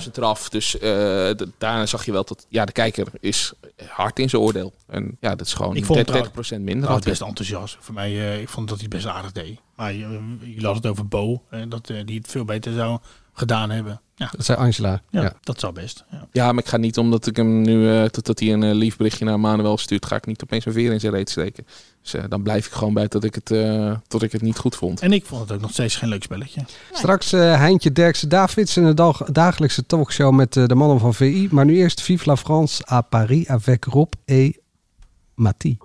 [0.04, 0.50] 200.000 eraf.
[0.50, 3.54] Dus eh, d- daarna zag je wel dat ja, de kijker is
[3.88, 4.74] hard in zijn oordeel.
[4.88, 6.90] En ja, dat is gewoon Ik vond het 30% minder.
[6.90, 7.78] Had best enthousiast.
[7.80, 9.60] Voor mij, eh, ik vond dat hij best aardig deed.
[9.76, 10.20] Maar je,
[10.56, 13.00] je las het over Bo, eh, dat eh, die het veel beter zou
[13.34, 14.02] gedaan hebben.
[14.20, 15.02] Ja, Dat zei Angela.
[15.10, 15.34] ja, Ja.
[15.42, 16.06] dat zou best.
[16.12, 16.28] Ja.
[16.32, 18.98] Ja, maar ik ga niet omdat ik hem nu, eh totdat hij een eh, lief
[18.98, 21.66] berichtje naar Manuel stuurt, ga ik niet opeens een veer in zijn reet steken.
[22.02, 24.58] Dus eh, dan blijf ik gewoon bij dat ik het, eh, tot ik het niet
[24.58, 25.02] goed vond.
[25.02, 26.62] En ik vond het ook nog steeds geen leuk spelletje.
[26.92, 31.14] Straks eh Heintje Derksen Davids in de dag- dagelijkse talkshow met eh, de mannen van
[31.14, 31.48] VI.
[31.52, 34.58] Maar nu eerst Vive la France à Paris avec Rob et
[35.36, 35.78] Mathie.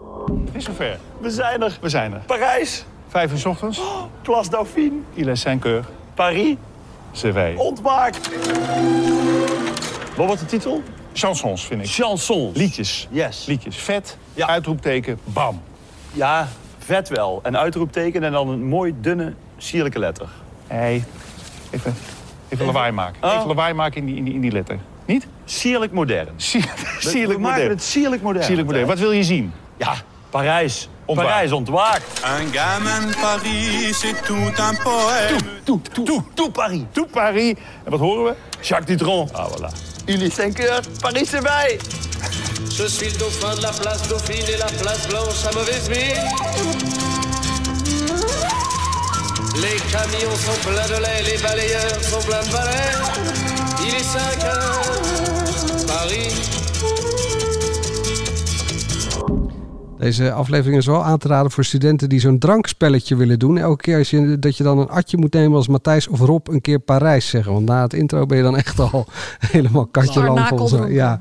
[0.47, 0.99] Het is zover.
[1.21, 1.79] We zijn er.
[1.81, 2.21] We zijn er.
[2.27, 2.85] Parijs.
[3.09, 3.81] Vijf uur 's ochtends.
[4.23, 4.97] Place Dauphine.
[5.15, 5.87] Il est 5 heures.
[6.15, 6.57] Paris.
[7.13, 7.55] CV.
[7.57, 8.31] Ontwaakt.
[10.17, 10.83] Wat wordt de titel?
[11.13, 11.89] Chansons, vind ik.
[11.91, 12.57] Chansons.
[12.57, 13.09] Liedjes.
[13.11, 13.47] Yes.
[13.47, 13.77] Liedjes.
[13.77, 14.17] Vet.
[14.35, 14.47] Ja.
[14.47, 15.19] Uitroepteken.
[15.25, 15.63] Bam.
[16.13, 17.41] Ja, vet wel.
[17.43, 20.29] Een uitroepteken en dan een mooi dunne, sierlijke letter.
[20.67, 21.05] Hey.
[21.71, 21.95] Even,
[22.49, 23.23] even lawaai maken.
[23.23, 23.35] Oh.
[23.35, 24.79] Even lawaai maken in die, in die, in die letter.
[25.07, 25.27] Niet?
[25.45, 26.29] Sierlijk modern.
[26.37, 26.63] Sier-
[27.01, 27.71] We Sierlijk maken modern.
[27.71, 28.45] het sierlijk modern.
[28.45, 28.87] Sierlijk modern.
[28.87, 29.53] Wat wil je zien?
[29.77, 29.95] Ja,
[30.31, 30.89] Parijs.
[31.05, 31.31] Ontwaakt.
[31.31, 32.21] Parijs ontwaakt.
[32.25, 35.41] Un gamin de Paris, c'est tout un poème.
[35.65, 36.87] Toe, toe, toe, toe Paris.
[36.93, 37.55] Toe Paris.
[37.85, 38.35] En wat horen we?
[38.61, 39.29] Jacques Dutronc.
[39.33, 39.71] Ah, voilà.
[40.07, 41.79] Il est 5 heures, Paris c'est bij.
[42.77, 46.23] Je suis le dauphin de la place Dauphine et la place Blanche à mauvaise mine.
[49.61, 53.52] Les camions sont pleins de lait, les balayeurs sont pleins de balais.
[60.03, 63.59] Deze aflevering is wel aan te raden voor studenten die zo'n drankspelletje willen doen.
[63.59, 66.49] Elke keer als je, dat je dan een atje moet nemen als Matthijs of Rob
[66.49, 67.53] een keer Parijs zeggen.
[67.53, 69.07] Want na het intro ben je dan echt al
[69.53, 70.81] helemaal katje Zwaar lam volgens mij.
[70.81, 70.95] nakeldronken.
[70.95, 71.19] Ja.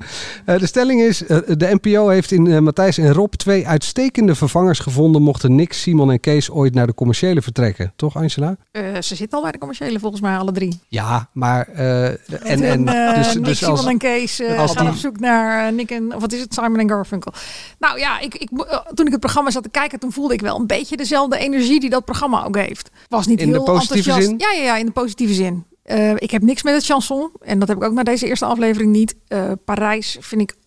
[0.54, 4.36] Eh, de stelling is, eh, de NPO heeft in eh, Matthijs en Rob twee uitstekende
[4.36, 5.22] vervangers gevonden...
[5.22, 7.94] mochten Nick, Simon en Kees ooit naar de commerciële vertrekken.
[7.96, 8.56] Toch Angela?
[9.00, 10.80] Ze zitten al bij de commerciële volgens mij, alle drie.
[10.88, 11.68] Ja, maar...
[11.68, 15.20] en, en, En, dus, Nick, dus Simon als, en Kees als gaan die- op zoek
[15.20, 16.16] naar Nick en...
[16.16, 16.54] Of wat is het?
[16.54, 17.34] Simon en Garfunkel.
[17.80, 18.50] Nou ja, ik, ik,
[18.94, 20.00] toen ik het programma zat te kijken...
[20.00, 22.90] toen voelde ik wel een beetje dezelfde energie die dat programma ook heeft.
[23.08, 24.40] Was niet In de heel positieve enthousiast.
[24.40, 24.50] zin?
[24.58, 25.66] Ja, ja, ja, in de positieve zin.
[25.84, 27.32] Eh, ik heb niks met het chanson.
[27.40, 29.16] En dat heb ik ook na deze eerste aflevering niet.
[29.28, 30.58] Eh, Parijs vind ik een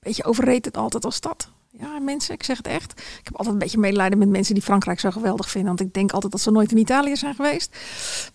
[0.00, 1.54] beetje overrated altijd als stad.
[1.80, 2.92] Ja, mensen, ik zeg het echt.
[2.92, 5.68] Ik heb altijd een beetje medelijden met mensen die Frankrijk zo geweldig vinden.
[5.76, 7.76] Want ik denk altijd dat ze nooit in Italië zijn geweest.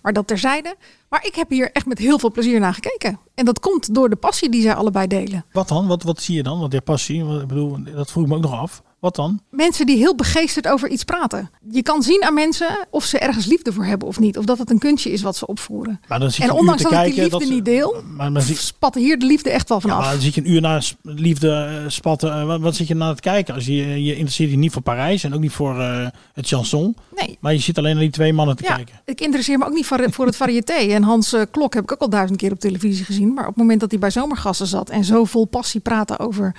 [0.02, 0.76] Maar dat terzijde.
[1.10, 3.20] Maar ik heb hier echt met heel veel plezier naar gekeken.
[3.36, 5.46] En dat komt door de passie die zij allebei delen.
[5.52, 5.88] Wat dan?
[5.88, 6.60] Wat, wat zie je dan?
[6.60, 8.82] Want die passie, wat, ik bedoel, dat vroeg ik me ook nog af.
[9.02, 9.40] Wat dan?
[9.50, 11.50] Mensen die heel begeesterd over iets praten.
[11.72, 14.38] Je kan zien aan mensen of ze ergens liefde voor hebben of niet.
[14.38, 16.00] Of dat het een kunstje is wat ze opvoeren.
[16.08, 18.42] Maar dan je En ondanks dat ik die kijken liefde dat- niet deel, Maar, maar,
[18.42, 20.00] zie- spat hier de liefde echt wel ja, vanaf.
[20.04, 21.52] maar dan zit je een uur naar liefde
[21.84, 22.34] eh, spatten.
[22.34, 23.54] Eh, wat, wat zit je naar het kijken?
[23.54, 26.96] Als je, je interesseert je niet voor Parijs en ook niet voor eh, het chanson.
[27.16, 27.38] Nee.
[27.40, 29.02] Maar je zit alleen naar die twee mannen te Ja, kijken.
[29.06, 30.74] ik interesseer me ook niet voor, voor het variété.
[30.74, 33.34] En Hans eh, Klok heb ik ook al duizend keer op televisie gezien.
[33.34, 36.56] Maar op het moment dat hij bij Zomergasten zat en zo vol passie praatte over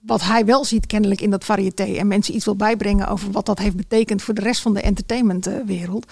[0.00, 1.82] wat hij wel ziet kennelijk in dat variété.
[1.82, 4.80] En mensen iets wil bijbrengen over wat dat heeft betekend voor de rest van de
[4.80, 6.06] entertainmentwereld.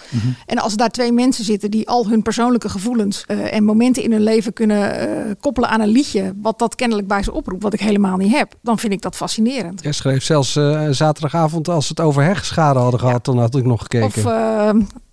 [0.45, 4.11] En als daar twee mensen zitten die al hun persoonlijke gevoelens eh, en momenten in
[4.11, 6.33] hun leven kunnen eh, koppelen aan een liedje.
[6.41, 8.53] Wat dat kennelijk bij ze oproept, wat ik helemaal niet heb.
[8.61, 9.83] Dan vind ik dat fascinerend.
[9.83, 13.65] Jij schreef zelfs eh, zaterdagavond als we het over heggeschade hadden gehad, dan had ik
[13.65, 14.05] nog gekeken.
[14.05, 14.69] Of eh,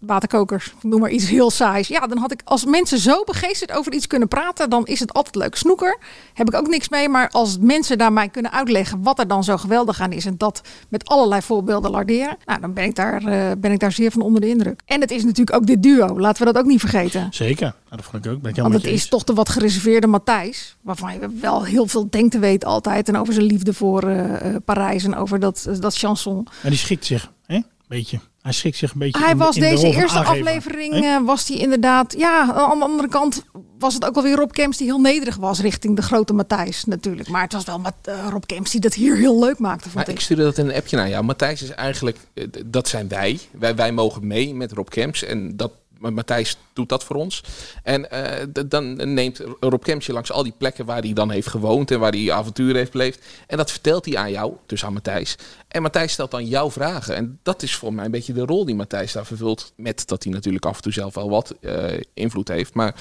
[0.07, 1.89] waterkokers, noem maar iets heel saais.
[1.89, 5.13] Ja, dan had ik als mensen zo begeesterd over iets kunnen praten, dan is het
[5.13, 5.57] altijd leuk.
[5.57, 5.99] Snoeker
[6.35, 9.45] heb ik ook niks mee, maar als mensen daar mij kunnen uitleggen wat er dan
[9.45, 13.25] zo geweldig aan is en dat met allerlei voorbeelden larderen, nou, dan ben ik daar,
[13.25, 14.81] eh, ben ik daar zeer van onder de indruk.
[14.85, 17.29] En het is natuurlijk ook dit duo, laten we dat ook niet vergeten.
[17.31, 17.75] Zeker.
[17.89, 18.41] Nou, dat vond ik ook.
[18.41, 22.11] Ben ik Want het is toch de wat gereserveerde Matthijs, waarvan je wel heel veel
[22.11, 23.09] denkt te weten altijd.
[23.09, 26.47] En over zijn liefde voor eh, eh, Parijs en over dat, dat chanson.
[26.63, 27.61] En die schikt zich, hè?
[27.89, 28.21] Beetje.
[28.47, 31.17] Hij schrikt zich een beetje Hij in de- was in de deze eerste aflevering, eh,
[31.25, 32.15] was hij inderdaad...
[32.19, 33.45] Ja, aan de andere kant
[33.79, 36.85] was het ook wel weer Rob Kemps die heel nederig was richting de grote Matthijs
[36.85, 37.29] natuurlijk.
[37.29, 39.95] Maar het was wel Mat- eh, Rob Kemps die dat hier heel leuk maakte, vond
[39.95, 40.15] Maar ik.
[40.15, 41.25] ik stuurde dat in een appje naar jou.
[41.25, 43.39] Matthijs is eigenlijk, eh, dat zijn wij.
[43.59, 43.75] wij.
[43.75, 45.23] Wij mogen mee met Rob Kemps.
[45.25, 47.43] En dat, Matthijs doet dat voor ons.
[47.83, 51.49] En eh, dan neemt Rob Kemps je langs al die plekken waar hij dan heeft
[51.49, 51.91] gewoond.
[51.91, 53.27] En waar hij avonturen heeft beleefd.
[53.47, 55.37] En dat vertelt hij aan jou, dus aan Matthijs.
[55.69, 57.17] En Matthijs stelt dan jouw vragen.
[57.17, 59.73] En dat is voor mij een beetje de rol die Matthijs daar vervult.
[59.77, 62.75] Met dat hij natuurlijk af en toe zelf wel wat eh, invloed heeft.
[62.75, 62.95] Maar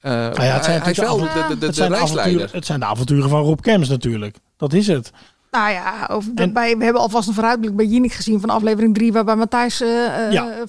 [0.00, 1.90] eh, Nou ja, het hij, zijn hij is wel de de, de, de, het, zijn
[1.90, 2.50] de reisleider.
[2.52, 4.36] het zijn de avonturen van Rob Kems natuurlijk.
[4.56, 5.10] Dat is het.
[5.50, 9.12] Nou ja, over, bij, we hebben alvast een vooruitblik bij Jinek gezien van aflevering 3,
[9.12, 10.64] waarbij Matthijs Ja.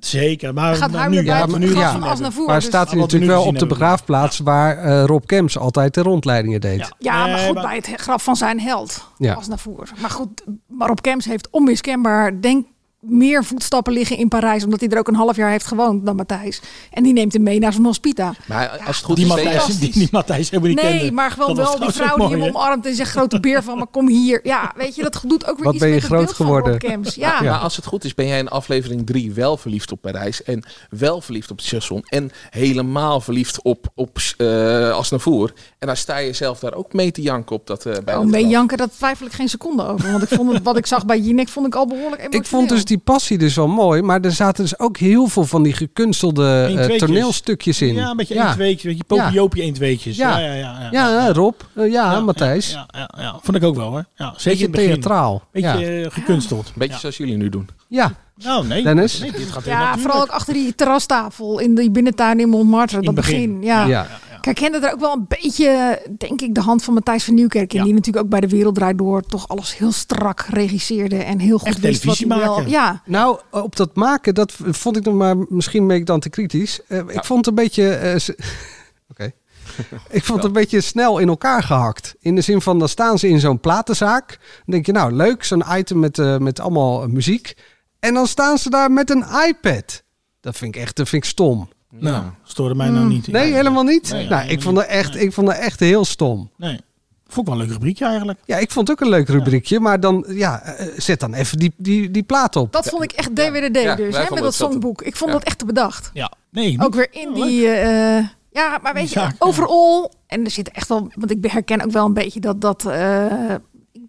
[0.00, 2.10] Zeker, maar Gaat nou, nu, ja, maar nu gezien van hebben.
[2.10, 5.94] Asnavoer, Maar dus- staat hij natuurlijk wel op de begraafplaats waar eh, Rob Kems altijd
[5.94, 6.90] de rondleidingen deed.
[6.98, 9.06] Ja, maar Nee, goed, maar- bij het graf van zijn held.
[9.18, 9.32] Ja.
[9.34, 9.88] Als naar voren.
[10.00, 12.66] Maar goed, maar Rob Kemps heeft onmiskenbaar, denk
[13.00, 16.16] meer voetstappen liggen in Parijs, omdat hij er ook een half jaar heeft gewoond dan
[16.16, 16.60] Matthijs.
[16.90, 18.34] En die neemt hem mee naar zijn hospita.
[18.46, 19.30] Maar als het goed Die is...
[19.30, 21.12] Matthijs, die, die Matthijs hebben we niet Nee, kende.
[21.12, 23.78] maar gewoon wel die trouwens vrouw die hem mooi, omarmt en zegt grote beer van,
[23.78, 24.40] maar kom hier.
[24.42, 26.78] Ja, weet je, dat doet ook weer Wat iets ben je met groot geworden.
[26.78, 27.14] Kemps.
[27.14, 27.40] Ja.
[27.42, 30.42] Maar als het goed is, ben jij in aflevering 3 wel verliefd op Parijs.
[30.42, 32.02] En wel verliefd op station.
[32.08, 35.52] En helemaal verliefd op, op uh, Asnavoer.
[35.78, 37.86] En dan sta je zelf daar ook mee te janken op dat.
[37.86, 40.10] eh bij Oh, mee janken, dat twijfel ik geen seconde over.
[40.10, 42.40] Want ik vond het, wat ik zag bij Jinek, vond ik al behoorlijk emotioneel.
[42.40, 45.44] Ik vond dus die passie dus wel mooi, maar er zaten dus ook heel veel
[45.44, 47.94] van die gekunstelde eh, toneelstukjes in.
[47.94, 48.44] Ja, een beetje ja.
[48.46, 50.16] één tweetje, weet je, popiopje één tweetjes.
[50.16, 50.38] Ja.
[50.38, 50.88] Ja, ja, ja.
[50.90, 51.54] ja, Ja, Rob.
[51.74, 52.70] Eh, ja, Matthijs.
[52.70, 54.04] Ja, ja, ja, vond ik ook wel hoor.
[54.14, 55.42] Ja, zeker Beetje theatraal.
[55.52, 56.02] Beetje Ja.
[56.04, 56.72] eh, gekunsteld.
[56.74, 56.98] Beetje Ja.
[57.00, 57.68] zoals jullie nu doen.
[57.88, 58.12] Ja.
[58.44, 58.82] Nou, nee.
[58.82, 59.20] Dennis?
[59.20, 60.00] Nee, dit gaat Ja, natuurlijk.
[60.00, 62.98] vooral ook achter die terrastafel in die binnentuin in Montmartre.
[62.98, 63.54] In dat het begin.
[63.58, 63.62] begin.
[63.68, 63.86] Ja.
[63.86, 64.06] Ja.
[64.40, 67.34] Kijk, ik kende er ook wel een beetje, denk ik, de hand van Matthijs van
[67.34, 67.74] Nieuwkerk.
[67.74, 67.82] in.
[67.84, 71.16] Die natuurlijk ook bij de Wereld Draait Door toch alles heel strak regisseerde.
[71.16, 72.66] En heel goed Echt wist wat wel...
[72.66, 76.28] Ja, Nou, op dat maken, dat vond ik nog maar, misschien ben ik dan te
[76.28, 76.80] kritisch.
[76.88, 78.14] Eh, Ik vond het een beetje, eh,
[79.10, 79.32] oké.
[80.10, 82.14] ik vond het een beetje snel in elkaar gehakt.
[82.20, 84.28] In de zin van, dan staan ze in zo'n platenzaak.
[84.28, 87.54] Dan denk je, nou leuk, zo'n item met, eh, met allemaal muziek.
[88.00, 90.02] En dan staan ze daar met een iPad.
[90.40, 91.68] Dat vind ik echt, dat vind ik stom.
[91.90, 93.26] Nou, stoorde mij nou niet.
[93.26, 94.10] Nee, helemaal niet.
[94.12, 96.50] Nee, nou, ik vond, het echt, ik vond het echt heel stom.
[96.56, 96.80] Nee.
[97.26, 98.38] Vond ik wel een leuk rubriekje eigenlijk.
[98.44, 99.80] Ja, ik vond het ook een leuk rubriekje.
[99.80, 102.72] Maar dan, ja, eh, zet dan even die, die, die plaat op.
[102.72, 105.02] dat vond ik echt DWDD Ja, dus, hè, met dat songboek.
[105.02, 105.36] Ik vond Ja.
[105.36, 106.10] dat echt te bedacht.
[106.12, 106.32] Ja.
[106.50, 106.80] Nee, niet.
[106.80, 107.68] Ook weer in die...
[107.68, 109.32] eh, ja, maar weet je, ja.
[109.38, 110.12] overal...
[110.26, 111.10] En er zit echt wel...
[111.14, 112.60] Want ik herken ook wel een beetje dat...
[112.60, 113.54] dat eh,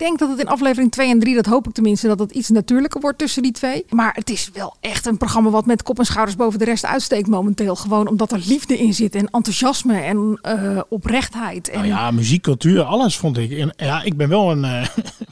[0.01, 2.49] denk dat het in aflevering 2 en 3, dat hoop ik tenminste, dat het iets
[2.49, 3.85] natuurlijker wordt tussen die twee.
[3.89, 6.85] Maar het is wel echt een programma wat met kop en schouders boven de rest
[6.85, 7.75] uitsteekt momenteel.
[7.75, 11.69] Gewoon omdat er liefde in zit en enthousiasme en eh, oprechtheid.
[11.69, 13.51] En Nou ja, muziek, cultuur, alles vond ik.
[13.51, 14.87] En, ja, ik ben wel een uh,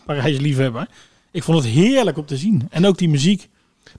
[0.06, 0.88] Parijs liefhebber.
[1.32, 2.68] Ik vond het heerlijk om te zien.
[2.70, 3.50] En ook die muziek.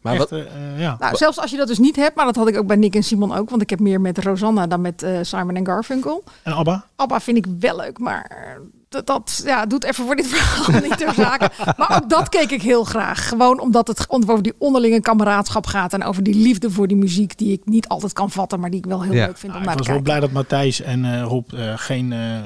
[0.01, 0.97] Maar Echt, wat, eh, eh, ja.
[0.99, 2.95] Nou, zelfs als je dat dus niet hebt, maar dat had ik ook bij Nick
[2.95, 6.25] en Simon ook, want ik heb meer met Rosanna dan met eh, Simon en Garfunkel.
[6.43, 6.85] En Abba?
[6.97, 8.59] Abba vind ik wel leuk, maar
[8.91, 11.51] dat, dat ja, doet even voor dit verhaal niet ter zake.
[11.77, 13.29] Maar ook dat keek ik heel graag.
[13.29, 17.39] Gewoon omdat het over die onderlinge kameraadschap gaat en over die liefde voor die muziek
[17.39, 19.27] die ik niet altijd kan vatten, maar die ik wel heel Ja.
[19.27, 20.03] leuk vind om Nou, ik naar te was wel kijken.
[20.13, 22.45] blij dat Matthijs en eh, Rob eh, geen eh eh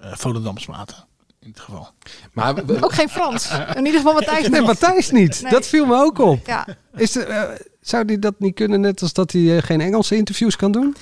[0.00, 0.96] Volendams maten.
[1.40, 1.88] In het geval.
[2.32, 3.50] maar we- Ook geen Frans.
[3.74, 4.60] In ieder geval Matthijs Nee.
[4.62, 5.42] Matthijs niet.
[5.42, 5.52] Nee.
[5.52, 6.46] Dat viel me ook op.
[6.46, 6.66] Ja.
[6.96, 10.72] Is er, zou hij dat niet kunnen, net als dat hij geen Engelse interviews kan
[10.72, 10.96] doen?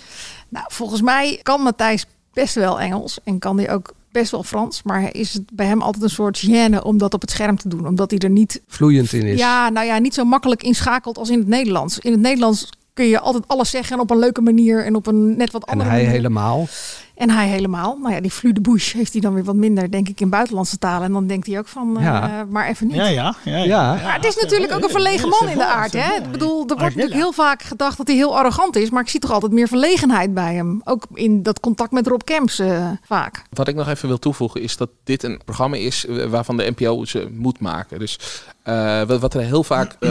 [0.49, 4.83] Nou, volgens mij kan Matthijs best wel Engels en kan hij ook best wel Frans.
[4.83, 7.68] Maar is het bij hem altijd een soort gêne om dat op het scherm te
[7.68, 7.87] doen.
[7.87, 9.38] Omdat hij er niet, Vloeiend in is.
[9.38, 11.98] ja, nou ja, niet zo makkelijk inschakelt als in het Nederlands.
[11.98, 15.07] In het Nederlands kun je altijd alles zeggen en op een leuke manier en op
[15.07, 16.14] een net wat En andere hij manier.
[16.16, 16.66] helemaal.
[17.14, 17.98] En hij helemaal.
[18.03, 20.29] Nou ja, die flux de bouche heeft hij dan weer wat minder, denk ik, in
[20.31, 21.07] buitenlandse talen.
[21.07, 22.44] En dan denkt hij ook van, eh, Ja.
[22.48, 22.96] maar even niet.
[22.96, 23.35] Ja, ja.
[23.44, 23.94] ja, Ja.
[24.03, 25.92] Maar het is natuurlijk ook een verlegen man in de aard.
[25.92, 26.14] Hè?
[26.16, 28.90] Ik bedoel, er wordt natuurlijk heel vaak gedacht dat hij heel arrogant is.
[28.90, 30.81] Maar ik zie toch altijd meer verlegenheid bij hem.
[30.85, 33.42] Ook in dat contact met Rob Kemps eh, vaak.
[33.50, 36.72] Wat ik nog even wil toevoegen is dat dit een programma is eh, waarvan de
[36.77, 37.98] NPO ze moet maken.
[37.98, 38.18] Dus
[38.64, 40.11] eh, wat, er heel vaak eh,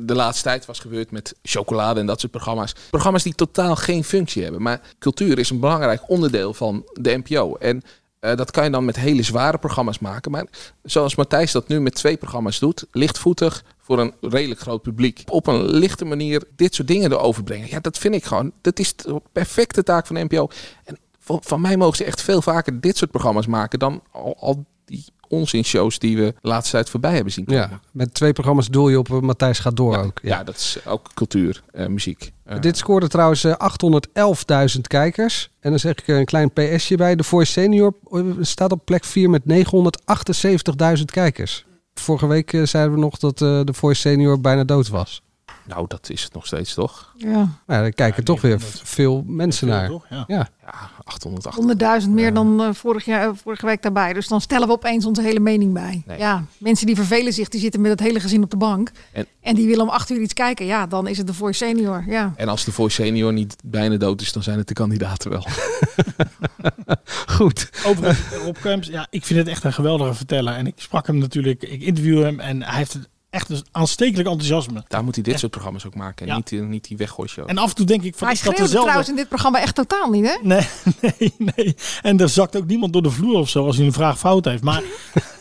[0.00, 2.74] de laatste tijd was gebeurd met chocolade en dat soort programma's.
[2.90, 4.62] Programma's die totaal geen functie hebben.
[4.62, 7.54] Maar cultuur is een belangrijk onderdeel van de NPO.
[7.54, 7.82] En
[8.20, 10.30] eh, dat kan je dan met hele zware programma's maken.
[10.30, 10.46] Maar
[10.82, 15.22] zoals Matthijs dat nu met twee programma's doet, lichtvoetig voor een redelijk groot publiek.
[15.26, 17.68] Op een lichte manier dit soort dingen erover brengen.
[17.70, 18.52] Ja, dat vind ik gewoon.
[18.60, 20.48] Dat is de perfecte taak van de NPO.
[20.84, 24.02] En van, mij mogen ze echt veel vaker dit soort programma's maken dan
[24.36, 27.62] al die onzinshows die we de laatste tijd voorbij hebben zien komen.
[27.62, 30.18] Ja, met twee programma's doel je op eh, Matthijs gaat door ook.
[30.22, 32.32] Ja, dat is ook cultuur, eh, muziek.
[32.44, 33.54] Eh, Dit scoorde trouwens eh,
[34.74, 35.50] 811.000 kijkers.
[35.60, 37.16] En dan zeg ik een klein PSje bij.
[37.16, 37.94] De Voice Senior
[38.40, 39.42] staat op plek 4 met
[40.98, 41.66] 978.000 kijkers.
[41.94, 45.22] vorige week zeiden we nog dat de Voice Senior bijna dood was.
[45.68, 47.12] Nou, dat is het nog steeds, toch?
[47.16, 47.30] Ja.
[47.36, 49.88] Maar ja, daar kijken toch weer veel mensen veel, naar.
[49.88, 50.06] toch?
[50.10, 50.24] Ja.
[50.26, 50.48] Ja.
[51.04, 52.02] 808.
[52.04, 54.12] 100.000 meer dan eh, vorig jaar, vorige week daarbij.
[54.12, 56.02] Dus dan stellen we opeens onze hele mening bij.
[56.06, 56.18] Nee.
[56.18, 58.90] Ja, mensen die vervelen zich, die zitten met het hele gezin op de bank.
[59.12, 60.66] En- En, die willen om acht uur iets kijken.
[60.66, 62.04] Ja, dan is het de Voice Senior.
[62.06, 62.32] Ja.
[62.36, 65.46] En als de Voice Senior niet bijna dood is, dan zijn het de kandidaten wel.
[67.36, 67.70] Goed.
[67.86, 70.54] Overigens, Rob Kemps, ja, ik vind het echt een geweldige verteller.
[70.54, 74.28] En ik sprak hem natuurlijk, ik interview hem en hij heeft het echt een aanstekelijk
[74.28, 74.84] enthousiasme.
[74.88, 76.22] Daar moet hij dit soort programma's ook maken.
[76.26, 76.36] En Ja.
[76.36, 77.44] niet, die- niet die weggooishow.
[77.50, 78.78] En af en toe denk ik van, Hij is dat dezelfde?
[78.80, 80.36] trouwens in dit programma echt totaal niet, hè?
[80.48, 80.66] Nee,
[81.00, 81.76] nee, nee.
[82.02, 84.44] En er zakt ook niemand door de vloer of zo als hij een vraag fout
[84.44, 84.62] heeft.
[84.62, 84.82] Maar,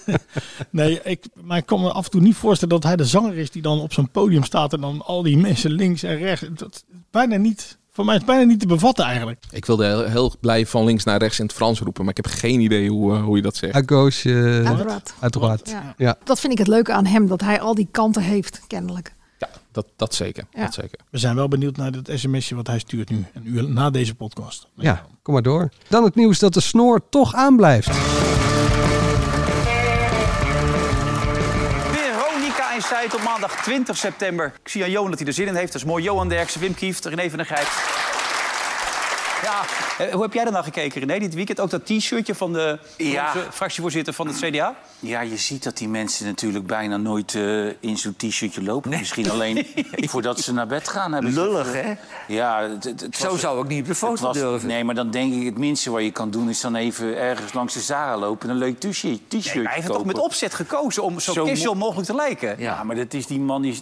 [0.70, 3.38] nee, ik, maar ik kan me af en toe niet voorstellen dat hij de zanger
[3.38, 6.46] is die dan op zo'n podium staat en dan al die mensen links en rechts.
[6.54, 9.44] Dat bijna niet, voor mij is het bijna niet te bevatten eigenlijk.
[9.50, 12.26] Ik wilde heel, heel blij van links naar rechts in het Frans roepen, maar ik
[12.26, 13.76] heb geen idee hoe, eh, hoe je dat zegt.
[13.76, 14.30] À gauche.
[15.64, 15.94] Ja.
[15.98, 16.18] Ja.
[16.24, 19.14] Dat vind ik het leuke aan hem, dat hij al die kanten heeft, kennelijk.
[19.38, 20.44] Ja, dat, dat zeker.
[20.52, 20.64] Ja.
[20.64, 21.00] Dat zeker.
[21.10, 24.16] We zijn wel benieuwd naar het sms'je wat hij stuurt nu, een uur na deze
[24.16, 24.68] podcast.
[24.74, 25.70] Ja, kom maar door.
[25.88, 27.90] Dan het nieuws dat de snor toch aanblijft.
[32.90, 34.54] Zuid op maandag 20 september.
[34.64, 35.72] Ik zie aan Johan dat hij er zin in heeft.
[35.72, 36.04] Dat is mooi.
[36.04, 38.07] Johan Derksen, Wim Kieft, René van der Gijp.
[39.44, 39.62] Ja,
[39.98, 41.20] eh, hoe heb jij daarna gekeken, René?
[41.20, 43.34] Dit weekend ook dat t-shirtje van de Ja.
[43.52, 44.76] fractievoorzitter van het CDA?
[45.00, 48.90] Ja, je ziet dat die mensen natuurlijk bijna nooit eh, in zo'n t-shirtje lopen.
[48.90, 49.66] Misschien alleen
[50.12, 51.12] voordat ze naar bed gaan.
[51.14, 51.94] Hebben Lullig, hè?
[52.28, 54.68] Ja, het, het, het Zo was- zou ik niet op de foto was- durven.
[54.68, 56.50] Nee, maar dan denk ik het minste wat je kan doen...
[56.50, 59.64] is dan even ergens langs de Zara lopen en een leuk t-shirt Nee, t-shirt maar
[59.64, 62.56] hij heeft het toch met opzet gekozen om zo, Zo casual mo- mogelijk te lijken?
[62.60, 63.82] Ja, maar dat is die man, die, is-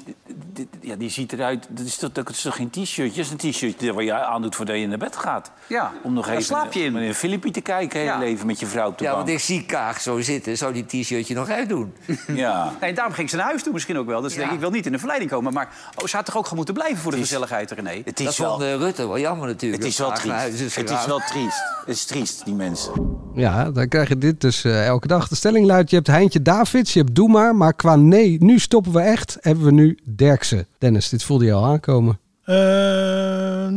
[0.54, 1.68] dit- ja, die ziet eruit...
[1.70, 3.16] Dat is, toch, dat is toch geen t-shirt?
[3.16, 5.45] Dat is een t-shirt waar je aandoet voordat je naar bed gaat.
[5.68, 6.94] Ja, Om nog even slaap je in.
[6.94, 8.22] meneer Filippi te kijken heel Ja.
[8.22, 9.26] even met je vrouw op de Ja, bank.
[9.26, 10.58] want ik zie Kaag zo zitten.
[10.58, 11.94] Zou die t-shirtje nog uitdoen?
[12.28, 12.74] Ja.
[12.82, 14.22] Nee, daarom ging ze naar huis toe misschien ook wel.
[14.22, 14.38] Dus Ja.
[14.38, 15.54] denk ik, ik wil niet in de verleiding komen.
[15.54, 15.70] Maar
[16.02, 18.02] oh, ze had toch ook moeten blijven voor de gezelligheid, René?
[18.06, 19.84] Het Dat is wel, vond eh, Rutte wel jammer natuurlijk.
[19.84, 20.76] het is dat wel triest.
[20.76, 21.58] Het is wel triest.
[21.86, 22.94] Het is triest, die mensen.
[23.34, 25.28] Ja, dan krijg je dit dus eh, elke dag.
[25.28, 27.56] De stelling luidt, je hebt Heintje Davids, je hebt Doe maar.
[27.56, 30.68] Maar qua nee, nu stoppen we echt, hebben we nu Derksen.
[30.78, 32.20] Dennis, dit voelde je al aankomen.
[32.46, 33.68] Eh,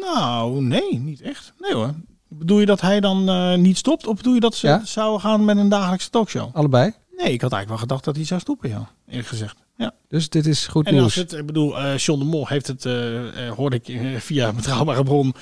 [0.00, 1.52] nou, nee, niet echt.
[1.58, 1.94] Nee hoor.
[2.28, 4.06] Bedoel je dat hij dan eh, niet stopt?
[4.06, 4.84] Of bedoel je dat ze Ja.
[4.84, 6.48] zouden gaan met een dagelijkse talkshow?
[6.52, 6.84] Allebei.
[7.16, 8.88] Nee, ik had eigenlijk wel gedacht dat hij zou stoppen, ja.
[9.08, 9.56] Eerlijk gezegd.
[9.78, 9.94] Ja.
[10.08, 11.14] Dus dit is goed En als nieuws.
[11.14, 14.48] het, ik bedoel, eh John de Mol heeft het, eh, eh, hoorde ik eh, via
[14.48, 15.34] een betrouwbare bron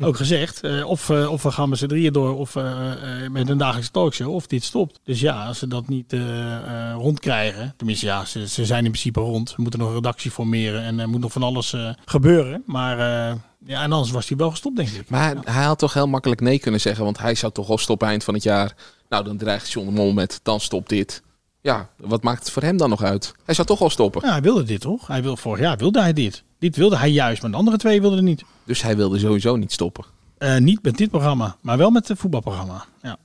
[0.00, 0.60] ook gezegd.
[0.60, 2.92] eh, of, of we gaan met z'n drieën door, of eh,
[3.24, 5.00] eh, met een dagelijkse talkshow, of dit stopt.
[5.04, 6.54] Dus ja, als ze dat niet eh,
[6.90, 9.48] eh, rondkrijgen, tenminste ja, ze, ze zijn in principe rond.
[9.48, 12.62] Ze moeten nog een redactie formeren en er moet nog van alles eh, gebeuren.
[12.66, 13.34] Maar eh,
[13.66, 15.08] ja, en anders was hij wel gestopt, denk ik.
[15.10, 18.08] Maar hij had toch heel makkelijk nee kunnen zeggen, want hij zou toch al stoppen
[18.08, 18.74] eind van het jaar.
[19.08, 21.22] Nou, dan dreigt John de Mol met, dan stopt dit.
[21.64, 23.34] Ja, wat maakt het voor hem dan nog uit?
[23.44, 24.20] Hij zou toch al stoppen.
[24.24, 25.06] Ja, hij wilde dit toch?
[25.06, 26.42] Hij wil, vorig jaar wilde hij dit.
[26.58, 28.44] Dit wilde hij juist, maar de andere twee wilden niet.
[28.64, 30.04] Dus hij wilde sowieso niet stoppen.
[30.38, 32.84] Eh, niet met dit programma, maar wel met het voetbalprogramma.
[33.02, 33.16] Ja.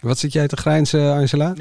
[0.00, 1.52] Wat zit jij te grijnzen, Angela?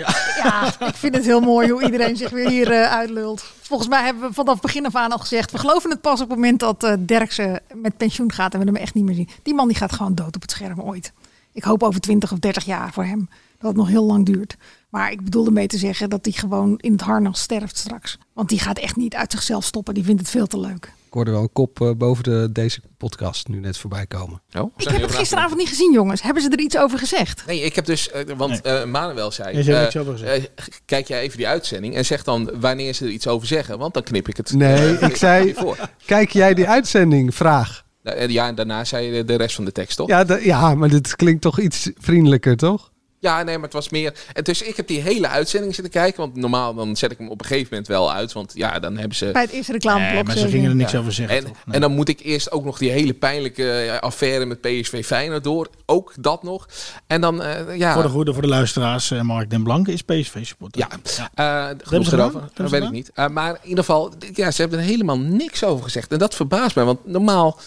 [0.44, 3.44] Ja, ik vind het heel mooi hoe iedereen zich weer hier eh, uitlult.
[3.62, 5.52] Volgens mij hebben we vanaf begin af aan al gezegd...
[5.52, 8.54] we geloven het pas op het moment dat eh Derksen met pensioen gaat...
[8.54, 9.30] en we hem echt niet meer zien.
[9.44, 11.14] Die man die gaat gewoon dood op het scherm ooit.
[11.54, 13.30] Ik hoop over 20 of 30 jaar voor hem.
[13.60, 14.58] Dat het nog heel lang duurt.
[14.90, 18.18] Maar ik bedoel ermee te zeggen dat hij gewoon in het harnas sterft straks.
[18.34, 19.94] Want die gaat echt niet uit zichzelf stoppen.
[19.94, 20.86] Die vindt het veel te leuk.
[21.08, 24.42] Ik hoorde wel een kop eh, boven de, deze podcast nu net voorbij komen.
[24.58, 26.22] Oh, Ik heb het gisteravond niet gezien, jongens.
[26.22, 27.44] Hebben ze er iets over gezegd?
[27.48, 30.50] Nee, ik heb dus, eh, want eh Manuel zei, Nee, ze hebben niks over gezegd.
[30.86, 33.94] kijk jij even die uitzending en zeg dan wanneer ze er iets over zeggen, want
[33.94, 34.54] dan knip ik het.
[34.54, 35.78] Nee, ik zei, voor.
[36.06, 37.36] kijk jij die uitzending?
[37.36, 37.86] Vraag.
[38.04, 40.08] Eh, Ja, en daarna zei je de rest van de tekst, toch?
[40.08, 42.92] Ja, ja, maar dit klinkt toch iets vriendelijker, toch?
[43.22, 44.14] Ja, nee, maar het was meer.
[44.34, 46.20] En dus ik heb die hele uitzending zitten kijken.
[46.22, 48.34] Want normaal dan zet ik hem op een gegeven moment wel uit.
[48.34, 49.30] Want ja, dan hebben ze.
[49.34, 50.14] Bij het eerste reclameblok.
[50.14, 50.50] Nee, maar ze je.
[50.52, 51.00] gingen er niks Ja.
[51.00, 51.38] over zeggen.
[51.38, 51.56] En, toch?
[51.72, 55.44] en dan moet ik eerst ook nog die hele pijnlijke eh, affaire met PSV Feyenoord
[55.44, 55.68] door.
[55.86, 56.68] Ook dat nog.
[57.08, 57.94] En dan, eh, ja.
[57.94, 60.82] Voor de goede, voor de luisteraars, eh, Mark den Blanke is PSV-supporter.
[60.82, 60.88] Ja,
[61.34, 62.30] eh ze genoeg gedaan?
[62.30, 62.50] erover.
[62.54, 63.12] Dat weet ik niet.
[63.14, 66.12] Eh, maar in ieder geval, ja, ze hebben er helemaal niks over gezegd.
[66.12, 67.60] En dat verbaast mij, want normaal,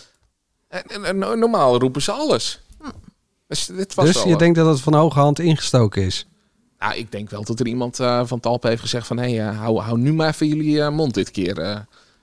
[0.69, 2.61] eh, eh, no- normaal roepen ze alles.
[3.53, 6.27] Dus, dit was Dus wel, je eh, denkt dat het van hoge hand ingestoken is?
[6.79, 9.19] Nou, ik denk wel dat er iemand eh, van Talpa heeft gezegd van...
[9.19, 11.59] hé, hey, hou, hou nu maar even jullie eh, mond dit keer.
[11.59, 11.77] eh.